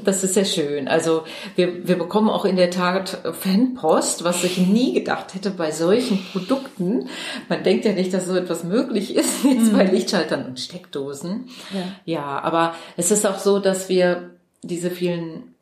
das 0.05 0.25
ist 0.25 0.35
sehr 0.35 0.45
schön. 0.45 0.89
Also 0.89 1.23
wir, 1.55 1.87
wir 1.87 1.97
bekommen 1.97 2.29
auch 2.29 2.45
in 2.45 2.57
der 2.57 2.71
Tat 2.71 3.19
Fanpost, 3.33 4.25
was 4.25 4.43
ich 4.43 4.59
nie 4.59 4.93
gedacht 4.93 5.35
hätte 5.35 5.51
bei 5.51 5.71
solchen 5.71 6.25
Produkten. 6.33 7.09
Man 7.49 7.63
denkt 7.63 7.85
ja 7.85 7.93
nicht, 7.93 8.13
dass 8.13 8.27
so 8.27 8.35
etwas 8.35 8.65
möglich 8.65 9.15
ist, 9.15 9.45
jetzt 9.45 9.73
mhm. 9.73 9.77
bei 9.77 9.85
Lichtschaltern 9.85 10.47
und 10.47 10.59
Steckdosen. 10.59 11.49
Ja. 11.73 11.83
ja, 12.05 12.41
aber 12.41 12.75
es 12.97 13.13
ist 13.13 13.25
auch 13.25 13.39
so, 13.39 13.61
dass 13.61 13.89
wir 13.89 14.31
diese 14.63 14.91
vielen 14.91 15.55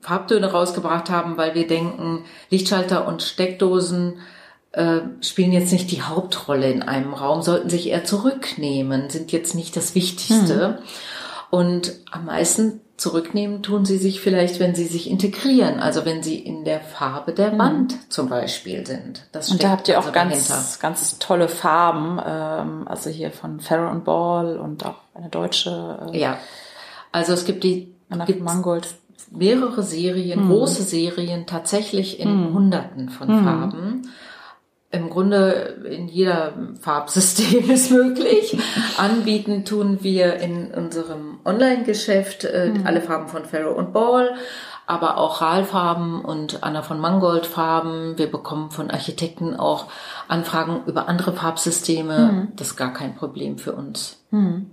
Farbtöne 0.00 0.50
rausgebracht 0.50 1.10
haben, 1.10 1.36
weil 1.36 1.54
wir 1.54 1.66
denken, 1.66 2.24
Lichtschalter 2.48 3.06
und 3.06 3.22
Steckdosen 3.22 4.18
äh, 4.74 5.02
spielen 5.20 5.52
jetzt 5.52 5.72
nicht 5.72 5.90
die 5.90 6.02
Hauptrolle 6.02 6.70
in 6.70 6.82
einem 6.82 7.14
Raum, 7.14 7.42
sollten 7.42 7.70
sich 7.70 7.88
eher 7.88 8.04
zurücknehmen, 8.04 9.08
sind 9.08 9.30
jetzt 9.30 9.54
nicht 9.54 9.76
das 9.76 9.94
Wichtigste. 9.94 10.66
Hm. 10.66 10.84
Und 11.50 11.92
am 12.10 12.24
meisten 12.24 12.80
zurücknehmen 12.96 13.62
tun 13.62 13.84
sie 13.84 13.98
sich 13.98 14.20
vielleicht, 14.20 14.58
wenn 14.58 14.74
sie 14.74 14.86
sich 14.86 15.08
integrieren, 15.08 15.78
also 15.78 16.04
wenn 16.04 16.24
sie 16.24 16.38
in 16.38 16.64
der 16.64 16.80
Farbe 16.80 17.32
der 17.32 17.52
hm. 17.52 17.58
Wand 17.58 18.12
zum 18.12 18.28
Beispiel 18.28 18.84
sind. 18.84 19.26
Das 19.30 19.50
und 19.50 19.62
da 19.62 19.70
habt 19.70 19.88
ihr 19.88 19.98
auch 19.98 20.06
also 20.06 20.12
ganz, 20.12 20.48
dahinter. 20.48 20.78
ganz 20.80 21.18
tolle 21.20 21.48
Farben, 21.48 22.20
ähm, 22.26 22.88
also 22.88 23.10
hier 23.10 23.30
von 23.30 23.60
Farrow 23.60 23.90
and 23.90 24.04
Ball 24.04 24.58
und 24.58 24.84
auch 24.84 24.96
eine 25.14 25.28
deutsche. 25.28 26.10
Äh, 26.12 26.18
ja, 26.18 26.38
also 27.12 27.32
es 27.32 27.44
gibt 27.44 27.62
die 27.62 27.94
gibt 28.26 28.42
Mangold 28.42 28.88
mehrere 29.30 29.84
Serien, 29.84 30.40
hm. 30.40 30.48
große 30.48 30.82
Serien, 30.82 31.46
tatsächlich 31.46 32.18
in 32.18 32.28
hm. 32.28 32.54
Hunderten 32.54 33.08
von 33.08 33.28
hm. 33.28 33.44
Farben 33.44 34.02
im 34.94 35.10
Grunde 35.10 35.76
in 35.90 36.08
jeder 36.08 36.54
Farbsystem 36.80 37.70
ist 37.70 37.90
möglich. 37.90 38.56
Anbieten 38.96 39.64
tun 39.64 39.98
wir 40.02 40.36
in 40.36 40.72
unserem 40.72 41.40
Online-Geschäft 41.44 42.44
äh, 42.44 42.72
mhm. 42.74 42.86
alle 42.86 43.00
Farben 43.00 43.28
von 43.28 43.44
Ferro 43.44 43.72
und 43.72 43.92
Ball, 43.92 44.34
aber 44.86 45.18
auch 45.18 45.40
Ralfarben 45.40 46.24
und 46.24 46.62
Anna 46.62 46.82
von 46.82 47.00
Mangold 47.00 47.46
Farben. 47.46 48.16
Wir 48.18 48.30
bekommen 48.30 48.70
von 48.70 48.90
Architekten 48.90 49.56
auch 49.56 49.86
Anfragen 50.28 50.82
über 50.86 51.08
andere 51.08 51.32
Farbsysteme. 51.32 52.18
Mhm. 52.18 52.48
Das 52.56 52.68
ist 52.68 52.76
gar 52.76 52.92
kein 52.92 53.14
Problem 53.16 53.58
für 53.58 53.72
uns. 53.72 54.24
Mhm. 54.30 54.70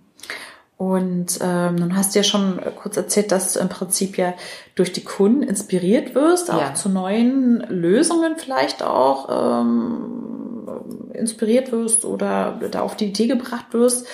Und 0.81 1.37
ähm, 1.43 1.75
nun 1.75 1.95
hast 1.95 2.15
du 2.15 2.19
ja 2.19 2.23
schon 2.23 2.59
kurz 2.75 2.97
erzählt, 2.97 3.31
dass 3.31 3.53
du 3.53 3.59
im 3.59 3.69
Prinzip 3.69 4.17
ja 4.17 4.33
durch 4.73 4.91
die 4.91 5.03
Kunden 5.03 5.43
inspiriert 5.43 6.15
wirst, 6.15 6.49
auch 6.49 6.59
ja. 6.59 6.73
zu 6.73 6.89
neuen 6.89 7.59
Lösungen 7.69 8.35
vielleicht 8.35 8.81
auch 8.81 9.29
ähm, 9.29 11.11
inspiriert 11.13 11.71
wirst 11.71 12.03
oder 12.03 12.59
da 12.71 12.81
auf 12.81 12.95
die 12.95 13.09
Idee 13.09 13.27
gebracht 13.27 13.67
wirst. 13.73 14.07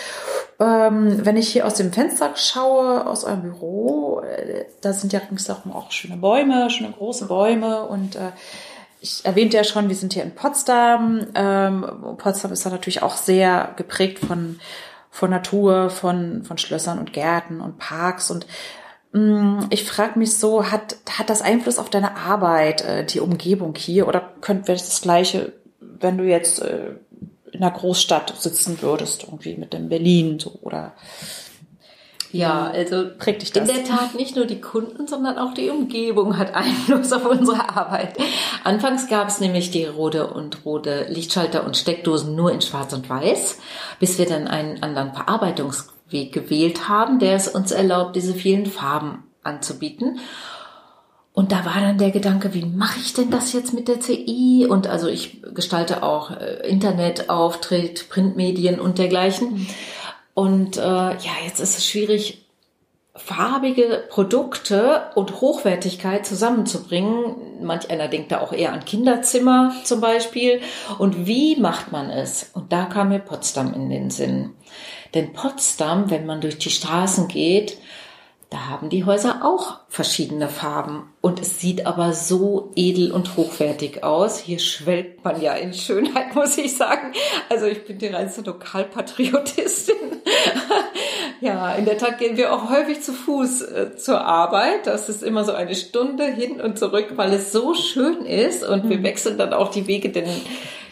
Ähm, 0.59 1.25
wenn 1.25 1.37
ich 1.37 1.47
hier 1.47 1.65
aus 1.65 1.75
dem 1.75 1.93
Fenster 1.93 2.31
schaue, 2.35 3.07
aus 3.07 3.23
eurem 3.23 3.43
Büro, 3.43 4.19
äh, 4.19 4.65
da 4.81 4.91
sind 4.91 5.13
ja 5.13 5.21
ringsherum 5.21 5.71
auch 5.71 5.91
schöne 5.91 6.17
Bäume, 6.17 6.69
schöne 6.69 6.91
große 6.91 7.27
Bäume 7.27 7.83
und 7.83 8.17
äh, 8.17 8.31
ich 8.99 9.23
erwähnte 9.23 9.55
ja 9.55 9.63
schon, 9.63 9.87
wir 9.87 9.95
sind 9.95 10.11
hier 10.11 10.23
in 10.23 10.35
Potsdam. 10.35 11.27
Ähm, 11.33 11.85
Potsdam 12.17 12.51
ist 12.51 12.65
da 12.65 12.71
natürlich 12.71 13.03
auch 13.03 13.15
sehr 13.15 13.69
geprägt 13.77 14.19
von 14.19 14.59
von 15.17 15.31
Natur, 15.31 15.89
von, 15.89 16.43
von 16.43 16.59
Schlössern 16.59 16.99
und 16.99 17.11
Gärten 17.11 17.59
und 17.59 17.79
Parks. 17.79 18.29
Und 18.29 18.45
mm, 19.13 19.61
ich 19.71 19.83
frage 19.83 20.19
mich 20.19 20.35
so, 20.35 20.69
hat, 20.69 20.97
hat 21.09 21.31
das 21.31 21.41
Einfluss 21.41 21.79
auf 21.79 21.89
deine 21.89 22.15
Arbeit, 22.17 22.81
äh, 22.81 23.03
die 23.03 23.19
Umgebung 23.19 23.73
hier? 23.75 24.07
Oder 24.07 24.21
könnte 24.41 24.67
wäre 24.67 24.77
das 24.77 25.01
Gleiche, 25.01 25.53
wenn 25.79 26.19
du 26.19 26.23
jetzt 26.23 26.61
äh, 26.61 26.91
in 27.51 27.63
einer 27.63 27.71
Großstadt 27.71 28.35
sitzen 28.37 28.79
würdest, 28.83 29.23
irgendwie 29.23 29.57
mit 29.57 29.73
dem 29.73 29.89
Berlin 29.89 30.37
so 30.37 30.59
oder 30.61 30.93
ja, 32.31 32.65
also 32.67 33.05
prägt 33.17 33.41
dich 33.41 33.51
das. 33.53 33.69
In 33.69 33.75
der 33.75 33.85
Tat 33.85 34.15
nicht 34.15 34.35
nur 34.35 34.45
die 34.45 34.59
Kunden, 34.59 35.07
sondern 35.07 35.37
auch 35.37 35.53
die 35.53 35.69
Umgebung 35.69 36.37
hat 36.37 36.55
Einfluss 36.55 37.13
auf 37.13 37.25
unsere 37.25 37.75
Arbeit. 37.75 38.17
Anfangs 38.63 39.07
gab 39.07 39.29
es 39.29 39.39
nämlich 39.39 39.71
die 39.71 39.85
rote 39.85 40.27
und 40.27 40.65
rote 40.65 41.05
Lichtschalter 41.09 41.65
und 41.65 41.77
Steckdosen 41.77 42.35
nur 42.35 42.51
in 42.51 42.61
Schwarz 42.61 42.93
und 42.93 43.09
Weiß, 43.09 43.59
bis 43.99 44.17
wir 44.17 44.25
dann 44.25 44.47
einen 44.47 44.83
anderen 44.83 45.13
Verarbeitungsweg 45.13 46.33
gewählt 46.33 46.89
haben, 46.89 47.19
der 47.19 47.35
es 47.35 47.47
uns 47.47 47.71
erlaubt, 47.71 48.15
diese 48.15 48.33
vielen 48.33 48.65
Farben 48.65 49.23
anzubieten. 49.43 50.19
Und 51.37 51.51
da 51.51 51.65
war 51.65 51.79
dann 51.79 51.99
der 51.99 52.09
Gedanke, 52.09 52.55
wie 52.55 52.65
mache 52.65 52.99
ich 52.99 53.13
denn 53.13 53.29
das 53.29 53.53
jetzt 53.53 53.71
mit 53.71 53.87
der 53.87 53.99
CI? 53.99 54.65
Und 54.67 54.87
also 54.87 55.07
ich 55.07 55.43
gestalte 55.53 56.01
auch 56.01 56.31
äh, 56.31 56.67
Internetauftritt, 56.67 58.09
Printmedien 58.09 58.79
und 58.79 58.97
dergleichen. 58.97 59.67
Und 60.37 60.77
äh, 60.77 60.81
ja, 60.81 61.31
jetzt 61.45 61.59
ist 61.59 61.79
es 61.79 61.89
schwierig, 61.89 62.45
farbige 63.15 64.03
Produkte 64.07 65.09
und 65.15 65.41
Hochwertigkeit 65.41 66.27
zusammenzubringen. 66.27 67.63
Manch 67.63 67.89
einer 67.89 68.07
denkt 68.07 68.31
da 68.31 68.41
auch 68.41 68.53
eher 68.53 68.71
an 68.71 68.85
Kinderzimmer 68.85 69.73
zum 69.83 69.99
Beispiel. 69.99 70.61
Und 70.99 71.25
wie 71.25 71.55
macht 71.55 71.91
man 71.91 72.11
es? 72.11 72.51
Und 72.53 72.71
da 72.71 72.85
kam 72.85 73.09
mir 73.09 73.17
Potsdam 73.17 73.73
in 73.73 73.89
den 73.89 74.11
Sinn. 74.11 74.51
Denn 75.15 75.33
Potsdam, 75.33 76.11
wenn 76.11 76.27
man 76.27 76.39
durch 76.39 76.59
die 76.59 76.69
Straßen 76.69 77.27
geht, 77.27 77.79
da 78.49 78.67
haben 78.67 78.89
die 78.89 79.03
Häuser 79.03 79.41
auch 79.43 79.79
verschiedene 79.89 80.47
Farben 80.47 81.09
und 81.19 81.41
es 81.41 81.59
sieht 81.59 81.85
aber 81.85 82.13
so 82.13 82.71
edel 82.75 83.11
und 83.11 83.35
hochwertig 83.35 84.05
aus. 84.05 84.39
Hier 84.39 84.59
schwelgt 84.59 85.25
man 85.25 85.41
ja 85.41 85.53
in 85.53 85.73
Schönheit, 85.73 86.33
muss 86.35 86.57
ich 86.57 86.77
sagen. 86.77 87.11
Also 87.49 87.65
ich 87.65 87.83
bin 87.85 87.97
die 87.97 88.07
reinste 88.07 88.41
Lokalpatriotistin. 88.41 89.95
ja, 91.41 91.73
in 91.73 91.83
der 91.83 91.97
Tat 91.97 92.19
gehen 92.19 92.37
wir 92.37 92.53
auch 92.53 92.69
häufig 92.69 93.01
zu 93.01 93.11
Fuß 93.11 93.61
äh, 93.63 93.95
zur 93.97 94.21
Arbeit. 94.21 94.87
Das 94.87 95.09
ist 95.09 95.23
immer 95.23 95.43
so 95.43 95.51
eine 95.51 95.75
Stunde 95.75 96.25
hin 96.25 96.61
und 96.61 96.79
zurück, 96.79 97.13
weil 97.17 97.33
es 97.33 97.51
so 97.51 97.73
schön 97.73 98.25
ist 98.25 98.63
und 98.63 98.85
mhm. 98.85 98.89
wir 98.89 99.03
wechseln 99.03 99.37
dann 99.37 99.51
auch 99.51 99.71
die 99.71 99.87
Wege, 99.87 100.09
denn 100.09 100.29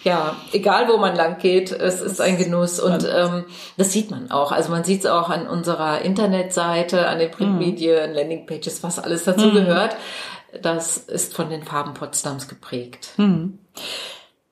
ja, 0.06 0.36
egal 0.54 0.88
wo 0.88 0.98
man 0.98 1.16
lang 1.16 1.40
geht, 1.40 1.72
es 1.72 2.00
ist 2.00 2.22
ein 2.22 2.38
Genuss 2.38 2.80
und 2.80 3.08
ähm, 3.12 3.46
das 3.76 3.92
sieht 3.92 4.12
man 4.12 4.30
auch. 4.30 4.52
Also 4.52 4.70
man 4.70 4.84
sieht 4.84 5.00
es 5.00 5.06
auch 5.08 5.32
an 5.32 5.48
unserer 5.48 6.02
Internetseite, 6.02 7.08
an 7.08 7.18
den 7.18 7.32
Printmedien, 7.32 8.12
mhm. 8.12 8.16
Landingpages, 8.16 8.84
was 8.84 9.00
alles 9.00 9.24
dazu 9.24 9.48
mhm. 9.48 9.54
gehört. 9.56 9.96
Das 10.62 10.98
ist 10.98 11.34
von 11.34 11.50
den 11.50 11.64
Farben 11.64 11.96
Potsdams 11.96 12.48
geprägt. 12.48 13.14
Mhm. 13.18 13.58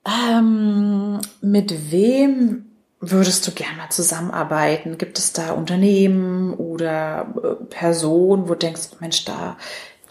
Ähm, 0.06 1.22
mit 1.42 1.92
wem 1.92 2.66
würdest 3.00 3.46
du 3.46 3.52
gerne 3.52 3.78
mal 3.78 3.90
zusammenarbeiten? 3.90 4.98
Gibt 4.98 5.20
es 5.20 5.34
da 5.34 5.52
Unternehmen 5.52 6.56
oder 6.56 7.28
äh, 7.44 7.64
Personen, 7.66 8.50
wo 8.50 8.54
du 8.54 8.60
denkst, 8.60 8.90
Mensch, 9.00 9.24
da 9.24 9.58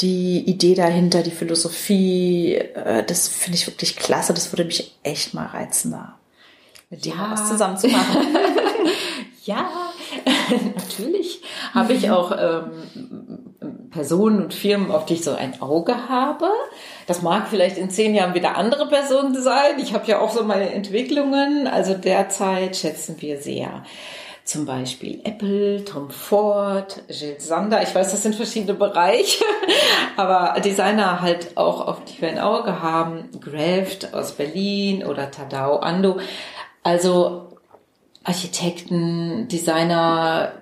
die 0.03 0.41
Idee 0.41 0.75
dahinter, 0.75 1.23
die 1.23 1.31
Philosophie, 1.31 2.55
äh, 2.55 3.05
das 3.05 3.29
finde 3.29 3.57
ich 3.57 3.67
wirklich 3.67 3.97
klasse. 3.97 4.35
Das 4.35 4.53
würde 4.53 4.65
mich 4.65 4.95
echt 5.03 5.35
mal 5.35 5.47
reizen, 5.47 5.93
da 5.93 6.19
mit 6.93 7.07
dir 7.07 7.15
ja. 7.15 7.31
was 7.31 7.49
zusammen 7.49 7.79
zu 7.79 7.89
machen. 7.89 8.27
ja, 9.45 9.71
natürlich 10.77 11.41
habe 11.73 11.95
ich 11.95 12.11
auch 12.11 12.33
ähm, 12.39 13.91
Personen 13.91 14.43
und 14.43 14.53
Firmen, 14.53 14.91
auf 14.91 15.07
die 15.07 15.15
ich 15.15 15.25
so 15.25 15.33
ein 15.33 15.63
Auge 15.63 16.11
habe. 16.11 16.51
Das 17.07 17.23
mag 17.23 17.49
vielleicht 17.49 17.79
in 17.79 17.89
zehn 17.89 18.15
Jahren 18.15 18.35
wieder 18.35 18.59
andere 18.59 18.89
Personen 18.89 19.41
sein. 19.41 19.79
Ich 19.79 19.95
habe 19.95 20.07
ja 20.07 20.21
auch 20.21 20.31
so 20.31 20.45
meine 20.45 20.71
Entwicklungen. 20.71 21.67
Also 21.67 21.95
derzeit 21.95 22.77
schätzen 22.77 23.17
wir 23.21 23.41
sehr 23.41 23.85
zum 24.45 24.67
Beispiel 24.67 25.21
Apple, 25.25 25.85
Tom 25.85 26.11
Ford, 26.11 27.03
Jill 27.09 27.37
Sander. 27.39 27.83
Ich 27.83 27.95
weiß, 27.95 28.11
das 28.11 28.23
sind 28.23 28.35
verschiedene 28.35 28.75
Bereiche, 28.75 29.45
aber 30.17 30.61
Designer 30.61 31.21
halt 31.21 31.57
auch, 31.57 31.87
auf 31.87 32.05
die 32.05 32.21
wir 32.21 32.29
ein 32.29 32.39
Auge 32.39 32.83
haben. 32.83 33.31
Graft 33.41 34.13
aus 34.15 34.33
Berlin 34.33 35.05
oder 35.05 35.31
Tadao 35.31 35.77
Ando. 35.77 36.19
Also 36.83 37.59
Architekten, 38.25 39.49
Designer 39.49 40.53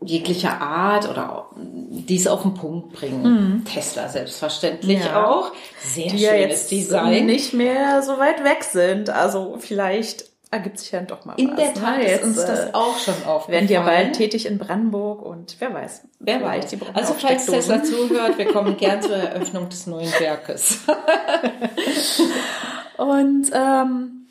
jeglicher 0.00 0.60
Art 0.60 1.08
oder 1.08 1.46
dies 1.56 2.26
auf 2.26 2.42
den 2.42 2.54
Punkt 2.54 2.92
bringen. 2.92 3.22
Mhm. 3.22 3.64
Tesla 3.64 4.08
selbstverständlich 4.08 5.04
ja. 5.04 5.26
auch. 5.26 5.52
Sehr 5.80 6.04
die 6.04 6.10
schönes 6.10 6.22
ja 6.22 6.34
jetzt 6.34 6.70
Design. 6.70 7.26
nicht 7.26 7.52
mehr 7.52 8.02
so 8.02 8.18
weit 8.18 8.44
weg 8.44 8.62
sind. 8.62 9.10
Also 9.10 9.56
vielleicht 9.58 10.26
ergibt 10.50 10.78
sich 10.78 10.92
ja 10.92 11.02
doch 11.02 11.24
mal 11.24 11.34
In 11.36 11.50
was. 11.50 11.56
der 11.56 11.74
Tat 11.74 12.02
ist 12.02 12.24
uns 12.24 12.36
das 12.36 12.66
äh, 12.66 12.70
auch 12.72 12.98
schon 12.98 13.14
aufgefallen. 13.24 13.48
Werden 13.48 13.68
ja 13.68 13.82
bald 13.82 14.14
tätig 14.14 14.46
in 14.46 14.58
Brandenburg 14.58 15.22
und 15.22 15.56
wer 15.58 15.74
weiß. 15.74 16.02
Wer 16.20 16.42
weiß. 16.42 16.68
Die 16.68 16.78
also 16.94 17.14
falls 17.14 17.46
Tesla 17.46 17.82
zuhört, 17.82 18.38
wir 18.38 18.46
kommen 18.46 18.76
gern 18.76 19.02
zur 19.02 19.16
Eröffnung 19.16 19.68
des 19.68 19.86
neuen 19.86 20.10
Werkes. 20.18 20.80
und 22.96 23.50
ähm, 23.52 24.26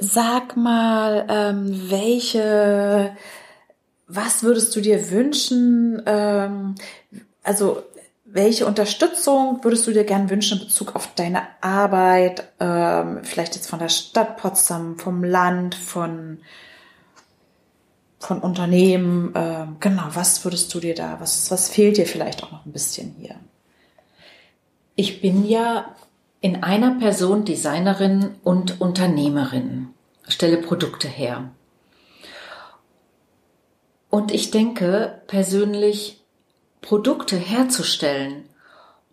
sag 0.00 0.56
mal, 0.56 1.26
ähm, 1.28 1.90
welche, 1.90 3.14
was 4.06 4.42
würdest 4.42 4.74
du 4.74 4.80
dir 4.80 5.10
wünschen? 5.10 6.02
Ähm, 6.06 6.76
also 7.42 7.82
welche 8.36 8.66
Unterstützung 8.66 9.64
würdest 9.64 9.86
du 9.86 9.92
dir 9.92 10.04
gern 10.04 10.30
wünschen 10.30 10.60
in 10.60 10.66
Bezug 10.66 10.94
auf 10.94 11.14
deine 11.14 11.42
Arbeit? 11.60 12.44
Ähm, 12.60 13.20
vielleicht 13.24 13.56
jetzt 13.56 13.68
von 13.68 13.78
der 13.78 13.88
Stadt 13.88 14.36
Potsdam, 14.36 14.98
vom 14.98 15.24
Land, 15.24 15.74
von, 15.74 16.38
von 18.20 18.40
Unternehmen. 18.40 19.32
Ähm, 19.34 19.76
genau, 19.80 20.04
was 20.12 20.44
würdest 20.44 20.72
du 20.72 20.80
dir 20.80 20.94
da, 20.94 21.16
was, 21.18 21.50
was 21.50 21.68
fehlt 21.68 21.96
dir 21.96 22.06
vielleicht 22.06 22.44
auch 22.44 22.52
noch 22.52 22.64
ein 22.64 22.72
bisschen 22.72 23.16
hier? 23.18 23.36
Ich 24.94 25.20
bin 25.20 25.46
ja 25.46 25.94
in 26.40 26.62
einer 26.62 26.92
Person 26.98 27.44
Designerin 27.44 28.36
und 28.44 28.80
Unternehmerin, 28.80 29.88
stelle 30.28 30.58
Produkte 30.58 31.08
her. 31.08 31.50
Und 34.10 34.32
ich 34.32 34.50
denke 34.50 35.20
persönlich, 35.26 36.15
Produkte 36.86 37.36
herzustellen, 37.36 38.44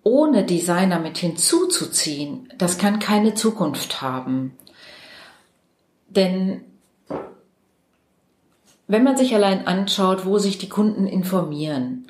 ohne 0.03 0.43
Designer 0.43 0.99
mit 0.99 1.17
hinzuzuziehen, 1.17 2.47
das 2.59 2.77
kann 2.77 2.99
keine 2.99 3.33
Zukunft 3.33 3.99
haben. 3.99 4.55
Denn 6.07 6.61
wenn 8.87 9.03
man 9.03 9.17
sich 9.17 9.33
allein 9.33 9.65
anschaut, 9.65 10.23
wo 10.23 10.37
sich 10.37 10.59
die 10.59 10.69
Kunden 10.69 11.07
informieren, 11.07 12.05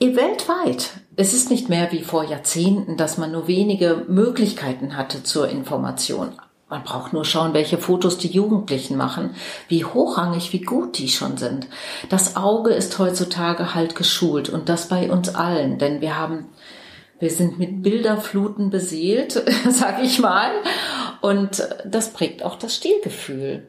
weltweit, 0.00 1.00
es 1.16 1.32
ist 1.32 1.50
nicht 1.50 1.68
mehr 1.68 1.90
wie 1.90 2.02
vor 2.02 2.22
Jahrzehnten, 2.22 2.96
dass 2.96 3.18
man 3.18 3.32
nur 3.32 3.48
wenige 3.48 4.04
Möglichkeiten 4.06 4.96
hatte 4.96 5.24
zur 5.24 5.48
Information. 5.48 6.30
Man 6.68 6.82
braucht 6.82 7.12
nur 7.12 7.24
schauen, 7.24 7.54
welche 7.54 7.78
Fotos 7.78 8.18
die 8.18 8.30
Jugendlichen 8.30 8.96
machen, 8.96 9.36
wie 9.68 9.84
hochrangig, 9.84 10.52
wie 10.52 10.62
gut 10.62 10.98
die 10.98 11.08
schon 11.08 11.36
sind. 11.36 11.68
Das 12.08 12.34
Auge 12.34 12.70
ist 12.70 12.98
heutzutage 12.98 13.74
halt 13.74 13.94
geschult 13.94 14.48
und 14.48 14.68
das 14.68 14.88
bei 14.88 15.10
uns 15.10 15.32
allen, 15.32 15.78
denn 15.78 16.00
wir 16.00 16.18
haben, 16.18 16.46
wir 17.20 17.30
sind 17.30 17.60
mit 17.60 17.82
Bilderfluten 17.82 18.70
beseelt, 18.70 19.44
sag 19.68 20.02
ich 20.02 20.18
mal, 20.18 20.50
und 21.20 21.68
das 21.84 22.12
prägt 22.12 22.42
auch 22.42 22.56
das 22.56 22.74
Stilgefühl. 22.74 23.68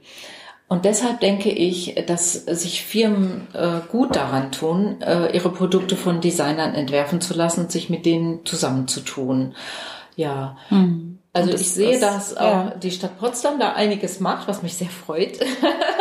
Und 0.68 0.84
deshalb 0.84 1.22
denke 1.22 1.50
ich, 1.50 1.96
dass 2.08 2.34
sich 2.34 2.84
Firmen 2.84 3.48
äh, 3.54 3.80
gut 3.90 4.16
daran 4.16 4.52
tun, 4.52 5.02
äh, 5.02 5.34
ihre 5.34 5.50
Produkte 5.50 5.96
von 5.96 6.20
Designern 6.20 6.74
entwerfen 6.74 7.22
zu 7.22 7.36
lassen 7.36 7.62
und 7.62 7.72
sich 7.72 7.90
mit 7.90 8.06
denen 8.06 8.44
zusammenzutun. 8.44 9.56
Ja. 10.16 10.58
Mhm. 10.70 11.17
Also 11.38 11.52
das, 11.52 11.62
ich 11.62 11.72
sehe, 11.72 12.00
das, 12.00 12.30
dass 12.30 12.38
auch 12.38 12.44
ja. 12.44 12.74
die 12.82 12.92
Stadt 12.92 13.20
Potsdam 13.20 13.60
da 13.60 13.74
einiges 13.74 14.20
macht, 14.20 14.48
was 14.48 14.64
mich 14.64 14.76
sehr 14.76 14.90
freut. 14.90 15.40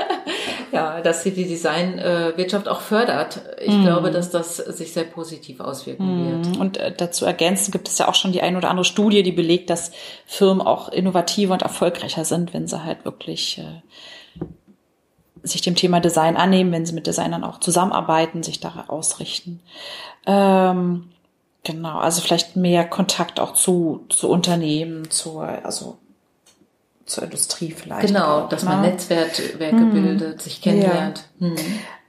ja, 0.72 1.00
dass 1.00 1.22
sie 1.22 1.30
die 1.30 1.46
Designwirtschaft 1.46 2.68
auch 2.68 2.80
fördert. 2.80 3.40
Ich 3.60 3.74
mm. 3.74 3.82
glaube, 3.82 4.10
dass 4.10 4.30
das 4.30 4.56
sich 4.56 4.92
sehr 4.92 5.04
positiv 5.04 5.60
auswirken 5.60 6.04
mm. 6.04 6.44
wird. 6.44 6.56
Und 6.58 6.76
äh, 6.76 6.92
dazu 6.96 7.24
ergänzen 7.24 7.70
gibt 7.72 7.88
es 7.88 7.98
ja 7.98 8.08
auch 8.08 8.14
schon 8.14 8.32
die 8.32 8.42
ein 8.42 8.56
oder 8.56 8.70
andere 8.70 8.84
Studie, 8.84 9.22
die 9.22 9.32
belegt, 9.32 9.70
dass 9.70 9.92
Firmen 10.26 10.60
auch 10.60 10.88
innovativer 10.88 11.54
und 11.54 11.62
erfolgreicher 11.62 12.24
sind, 12.24 12.54
wenn 12.54 12.66
sie 12.66 12.84
halt 12.84 13.04
wirklich 13.04 13.58
äh, 13.58 14.44
sich 15.42 15.60
dem 15.60 15.76
Thema 15.76 16.00
Design 16.00 16.36
annehmen, 16.36 16.72
wenn 16.72 16.86
sie 16.86 16.94
mit 16.94 17.06
Designern 17.06 17.44
auch 17.44 17.60
zusammenarbeiten, 17.60 18.42
sich 18.42 18.60
da 18.60 18.84
ausrichten. 18.88 19.60
Ähm, 20.26 21.10
Genau, 21.66 21.98
also 21.98 22.22
vielleicht 22.22 22.54
mehr 22.54 22.84
Kontakt 22.84 23.40
auch 23.40 23.52
zu, 23.52 24.04
zu 24.08 24.30
Unternehmen, 24.30 25.10
zur, 25.10 25.42
also 25.42 25.98
zur 27.06 27.24
Industrie 27.24 27.72
vielleicht. 27.72 28.06
Genau, 28.06 28.42
auch, 28.42 28.48
dass 28.48 28.62
ne? 28.62 28.70
man 28.70 28.82
Netzwerke 28.82 29.58
hm. 29.58 29.90
bildet, 29.90 30.40
sich 30.42 30.62
kennenlernt. 30.62 31.24
Ja. 31.40 31.48
Hm. 31.48 31.56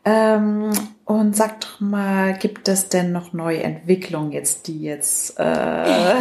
Ähm, 0.05 0.71
und 1.05 1.35
sag 1.35 1.61
doch 1.61 1.79
mal, 1.79 2.37
gibt 2.37 2.67
es 2.67 2.89
denn 2.89 3.11
noch 3.11 3.33
neue 3.33 3.63
Entwicklungen 3.63 4.31
jetzt, 4.31 4.67
die 4.67 4.79
jetzt, 4.79 5.39
äh, 5.39 5.43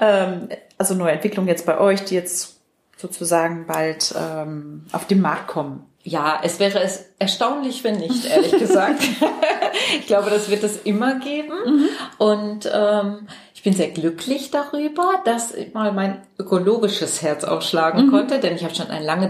ähm, 0.00 0.48
also 0.78 0.94
neue 0.94 1.12
Entwicklungen 1.12 1.48
jetzt 1.48 1.66
bei 1.66 1.78
euch, 1.78 2.04
die 2.04 2.14
jetzt 2.14 2.56
sozusagen 2.96 3.66
bald 3.66 4.14
ähm, 4.18 4.86
auf 4.92 5.06
den 5.06 5.20
Markt 5.20 5.48
kommen? 5.48 5.84
Ja, 6.02 6.40
es 6.42 6.58
wäre 6.58 6.80
es 6.80 7.10
erstaunlich, 7.18 7.84
wenn 7.84 7.96
nicht, 7.96 8.24
ehrlich 8.24 8.52
gesagt. 8.58 9.02
ich 9.98 10.06
glaube, 10.06 10.30
das 10.30 10.48
wird 10.48 10.62
es 10.64 10.78
immer 10.78 11.16
geben. 11.20 11.52
Mhm. 11.66 11.88
Und 12.18 12.70
ähm, 12.72 13.26
ich 13.60 13.64
bin 13.64 13.74
sehr 13.74 13.90
glücklich 13.90 14.50
darüber, 14.50 15.20
dass 15.26 15.52
mal 15.74 15.92
mein 15.92 16.22
ökologisches 16.38 17.20
Herz 17.20 17.44
aufschlagen 17.44 18.06
mhm. 18.06 18.10
konnte, 18.10 18.38
denn 18.38 18.56
ich 18.56 18.64
habe 18.64 18.74
schon 18.74 18.86
ein 18.86 19.02
lange, 19.02 19.28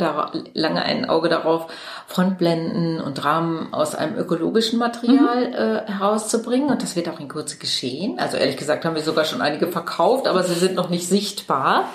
lange 0.54 0.84
ein 0.84 1.10
Auge 1.10 1.28
darauf, 1.28 1.66
Frontblenden 2.06 3.00
und 3.00 3.24
Rahmen 3.24 3.74
aus 3.74 3.96
einem 3.96 4.16
ökologischen 4.16 4.78
Material 4.78 5.48
mhm. 5.48 5.54
äh, 5.54 5.90
herauszubringen. 5.90 6.70
Und 6.70 6.80
das 6.80 6.94
wird 6.94 7.08
auch 7.08 7.18
in 7.18 7.26
Kürze 7.26 7.58
geschehen. 7.58 8.20
Also 8.20 8.36
ehrlich 8.36 8.56
gesagt 8.56 8.84
haben 8.84 8.94
wir 8.94 9.02
sogar 9.02 9.24
schon 9.24 9.42
einige 9.42 9.66
verkauft, 9.66 10.28
aber 10.28 10.44
sie 10.44 10.54
sind 10.54 10.76
noch 10.76 10.90
nicht 10.90 11.08
sichtbar. 11.08 11.88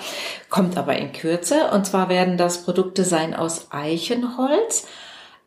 Kommt 0.50 0.76
aber 0.76 0.94
in 0.94 1.14
Kürze. 1.14 1.70
Und 1.72 1.86
zwar 1.86 2.10
werden 2.10 2.36
das 2.36 2.64
Produkte 2.64 3.04
sein 3.04 3.34
aus 3.34 3.68
Eichenholz 3.70 4.86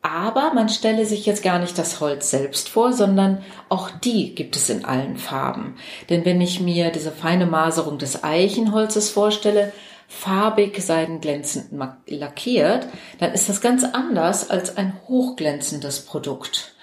Aber 0.02 0.54
man 0.54 0.70
stelle 0.70 1.04
sich 1.04 1.26
jetzt 1.26 1.42
gar 1.42 1.58
nicht 1.58 1.76
das 1.76 2.00
Holz 2.00 2.30
selbst 2.30 2.70
vor, 2.70 2.92
sondern 2.94 3.44
auch 3.68 3.90
die 3.90 4.34
gibt 4.34 4.56
es 4.56 4.70
in 4.70 4.84
allen 4.84 5.18
Farben. 5.18 5.76
Denn 6.08 6.24
wenn 6.24 6.40
ich 6.40 6.60
mir 6.60 6.90
diese 6.90 7.10
feine 7.10 7.46
Maserung 7.46 7.98
des 7.98 8.24
Eichenholzes 8.24 9.10
vorstelle, 9.10 9.72
farbig 10.08 10.82
seidenglänzend 10.82 11.66
lackiert, 12.06 12.86
dann 13.18 13.32
ist 13.32 13.48
das 13.48 13.60
ganz 13.60 13.84
anders 13.84 14.48
als 14.48 14.76
ein 14.76 14.98
hochglänzendes 15.06 16.00
Produkt. 16.00 16.74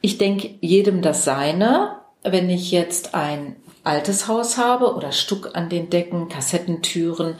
Ich 0.00 0.18
denke 0.18 0.54
jedem 0.60 1.00
das 1.00 1.24
seine. 1.24 1.98
Wenn 2.22 2.50
ich 2.50 2.70
jetzt 2.70 3.14
ein 3.14 3.56
altes 3.82 4.28
Haus 4.28 4.58
habe 4.58 4.94
oder 4.94 5.12
Stuck 5.12 5.54
an 5.54 5.68
den 5.68 5.90
Decken, 5.90 6.28
Kassettentüren, 6.28 7.36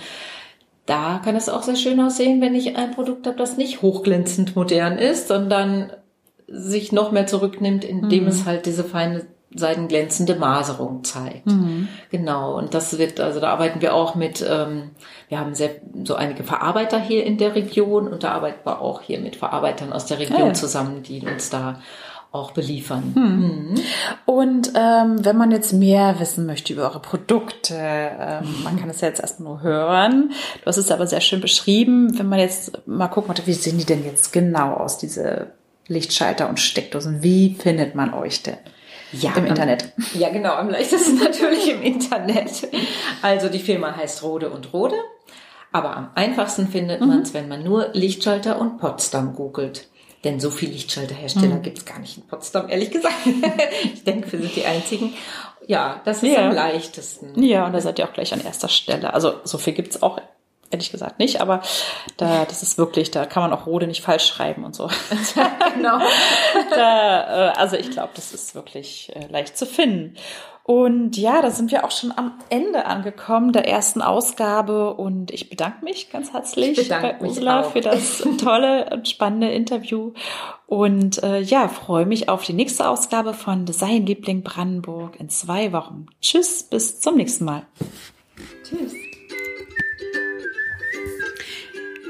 da 0.86 1.20
kann 1.24 1.36
es 1.36 1.48
auch 1.48 1.62
sehr 1.62 1.76
schön 1.76 2.00
aussehen, 2.00 2.40
wenn 2.40 2.54
ich 2.54 2.76
ein 2.76 2.92
Produkt 2.92 3.26
habe, 3.26 3.36
das 3.36 3.56
nicht 3.56 3.82
hochglänzend 3.82 4.54
modern 4.54 4.98
ist, 4.98 5.28
sondern 5.28 5.92
sich 6.46 6.92
noch 6.92 7.10
mehr 7.10 7.26
zurücknimmt, 7.26 7.84
indem 7.84 8.24
mhm. 8.24 8.28
es 8.28 8.44
halt 8.44 8.66
diese 8.66 8.84
feine 8.84 9.26
seidenglänzende 9.54 10.34
Maserung 10.34 11.04
zeigt. 11.04 11.46
Mhm. 11.46 11.88
Genau, 12.10 12.58
und 12.58 12.74
das 12.74 12.98
wird, 12.98 13.20
also 13.20 13.40
da 13.40 13.50
arbeiten 13.50 13.80
wir 13.80 13.94
auch 13.94 14.16
mit, 14.16 14.44
ähm, 14.46 14.90
wir 15.28 15.38
haben 15.38 15.54
sehr, 15.54 15.70
so 16.02 16.16
einige 16.16 16.42
Verarbeiter 16.42 17.00
hier 17.00 17.24
in 17.24 17.38
der 17.38 17.54
Region 17.54 18.08
und 18.08 18.24
da 18.24 18.32
arbeiten 18.32 18.66
wir 18.66 18.80
auch 18.80 19.00
hier 19.00 19.20
mit 19.20 19.36
Verarbeitern 19.36 19.92
aus 19.92 20.06
der 20.06 20.18
Region 20.18 20.48
ja. 20.48 20.54
zusammen, 20.54 21.04
die 21.04 21.20
uns 21.20 21.50
da 21.50 21.80
auch 22.34 22.50
beliefern. 22.50 23.12
Hm. 23.14 23.40
Mhm. 23.40 23.74
Und 24.26 24.72
ähm, 24.74 25.24
wenn 25.24 25.36
man 25.36 25.52
jetzt 25.52 25.72
mehr 25.72 26.18
wissen 26.18 26.46
möchte 26.46 26.72
über 26.72 26.82
eure 26.82 27.00
Produkte, 27.00 27.76
ähm, 27.78 28.62
man 28.64 28.78
kann 28.78 28.90
es 28.90 29.00
ja 29.00 29.08
jetzt 29.08 29.20
erstmal 29.20 29.54
nur 29.54 29.62
hören. 29.62 30.32
Du 30.60 30.66
hast 30.66 30.76
es 30.76 30.90
aber 30.90 31.06
sehr 31.06 31.20
schön 31.20 31.40
beschrieben. 31.40 32.18
Wenn 32.18 32.28
man 32.28 32.40
jetzt 32.40 32.86
mal 32.86 33.06
gucken 33.06 33.28
möchte, 33.28 33.46
wie 33.46 33.52
sehen 33.52 33.78
die 33.78 33.84
denn 33.84 34.04
jetzt 34.04 34.32
genau 34.32 34.74
aus, 34.74 34.98
diese 34.98 35.52
Lichtschalter 35.86 36.48
und 36.48 36.58
Steckdosen? 36.58 37.22
Wie 37.22 37.54
findet 37.54 37.94
man 37.94 38.12
euch 38.12 38.42
denn? 38.42 38.56
Ja, 39.12 39.32
im 39.36 39.46
Internet. 39.46 39.92
Ja, 40.14 40.30
genau, 40.30 40.54
am 40.54 40.70
leichtesten 40.70 41.18
natürlich 41.22 41.70
im 41.70 41.82
Internet. 41.82 42.68
Also 43.22 43.48
die 43.48 43.60
Firma 43.60 43.94
heißt 43.96 44.24
Rode 44.24 44.50
und 44.50 44.72
Rode. 44.72 44.96
Aber 45.70 45.96
am 45.96 46.10
einfachsten 46.16 46.66
findet 46.66 47.00
mhm. 47.00 47.08
man 47.08 47.22
es, 47.22 47.32
wenn 47.32 47.46
man 47.46 47.62
nur 47.62 47.90
Lichtschalter 47.92 48.60
und 48.60 48.78
Potsdam 48.78 49.36
googelt. 49.36 49.86
Denn 50.24 50.40
so 50.40 50.50
viele 50.50 50.72
Lichtschalterhersteller 50.72 51.56
mhm. 51.56 51.62
gibt 51.62 51.78
es 51.78 51.84
gar 51.84 51.98
nicht 51.98 52.16
in 52.16 52.26
Potsdam, 52.26 52.68
ehrlich 52.70 52.90
gesagt. 52.90 53.14
ich 53.84 54.04
denke, 54.04 54.32
wir 54.32 54.40
sind 54.40 54.56
die 54.56 54.64
einzigen. 54.64 55.14
Ja, 55.66 56.00
das 56.04 56.22
ist 56.22 56.32
ja. 56.32 56.48
am 56.48 56.54
leichtesten. 56.54 57.42
Ja, 57.42 57.66
und 57.66 57.72
da 57.72 57.80
seid 57.80 57.98
ihr 57.98 58.08
auch 58.08 58.12
gleich 58.12 58.32
an 58.32 58.40
erster 58.40 58.68
Stelle. 58.68 59.14
Also 59.14 59.34
so 59.44 59.58
viel 59.58 59.74
gibt's 59.74 60.02
auch 60.02 60.18
ehrlich 60.70 60.90
gesagt 60.90 61.18
nicht, 61.18 61.40
aber 61.40 61.62
da, 62.16 62.44
das 62.44 62.62
ist 62.62 62.78
wirklich, 62.78 63.10
da 63.10 63.26
kann 63.26 63.42
man 63.42 63.52
auch 63.52 63.66
Rode 63.66 63.86
nicht 63.86 64.02
falsch 64.02 64.26
schreiben 64.26 64.64
und 64.64 64.74
so. 64.74 64.88
genau. 65.74 65.98
da, 66.70 67.50
äh, 67.50 67.52
also 67.56 67.76
ich 67.76 67.90
glaube, 67.90 68.10
das 68.16 68.32
ist 68.32 68.54
wirklich 68.54 69.12
äh, 69.14 69.26
leicht 69.28 69.56
zu 69.56 69.66
finden. 69.66 70.16
Und 70.66 71.18
ja, 71.18 71.42
da 71.42 71.50
sind 71.50 71.70
wir 71.72 71.84
auch 71.84 71.90
schon 71.90 72.10
am 72.16 72.32
Ende 72.48 72.86
angekommen 72.86 73.52
der 73.52 73.68
ersten 73.68 74.00
Ausgabe 74.00 74.94
und 74.94 75.30
ich 75.30 75.50
bedanke 75.50 75.84
mich 75.84 76.08
ganz 76.10 76.32
herzlich 76.32 76.88
bei 76.88 77.20
Ursula 77.20 77.64
für 77.64 77.82
das 77.82 78.26
tolle 78.40 78.88
und 78.90 79.06
spannende 79.06 79.50
Interview 79.50 80.14
und 80.66 81.22
äh, 81.22 81.40
ja, 81.40 81.68
freue 81.68 82.06
mich 82.06 82.30
auf 82.30 82.44
die 82.44 82.54
nächste 82.54 82.88
Ausgabe 82.88 83.34
von 83.34 83.66
Design 83.66 84.06
Liebling 84.06 84.42
Brandenburg 84.42 85.20
in 85.20 85.28
zwei 85.28 85.70
Wochen. 85.74 86.06
Tschüss, 86.22 86.62
bis 86.62 86.98
zum 86.98 87.18
nächsten 87.18 87.44
Mal. 87.44 87.66
Tschüss. 88.66 88.94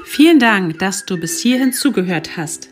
Vielen 0.05 0.39
Dank, 0.39 0.79
dass 0.79 1.05
du 1.05 1.19
bis 1.19 1.41
hierhin 1.41 1.73
zugehört 1.73 2.37
hast. 2.37 2.69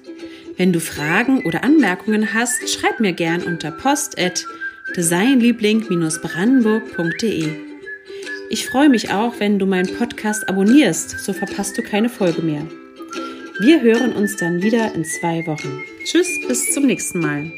Wenn 0.55 0.71
du 0.71 0.79
Fragen 0.79 1.45
oder 1.45 1.65
Anmerkungen 1.65 2.33
hast, 2.33 2.69
schreib 2.69 3.01
mir 3.01 3.11
gern 3.11 3.43
unter 3.43 3.71
post@ 3.71 4.45
designliebling-brandenburg.de. 4.95 7.49
Ich 8.49 8.65
freue 8.67 8.89
mich 8.89 9.11
auch, 9.11 9.39
wenn 9.39 9.59
du 9.59 9.65
meinen 9.65 9.97
Podcast 9.97 10.47
abonnierst, 10.47 11.19
so 11.19 11.33
verpasst 11.33 11.77
du 11.77 11.81
keine 11.81 12.09
Folge 12.09 12.41
mehr. 12.41 12.65
Wir 13.59 13.81
hören 13.81 14.13
uns 14.13 14.35
dann 14.35 14.61
wieder 14.61 14.93
in 14.93 15.05
zwei 15.05 15.45
Wochen. 15.47 15.83
Tschüss, 16.05 16.39
bis 16.47 16.73
zum 16.73 16.85
nächsten 16.85 17.19
Mal. 17.19 17.51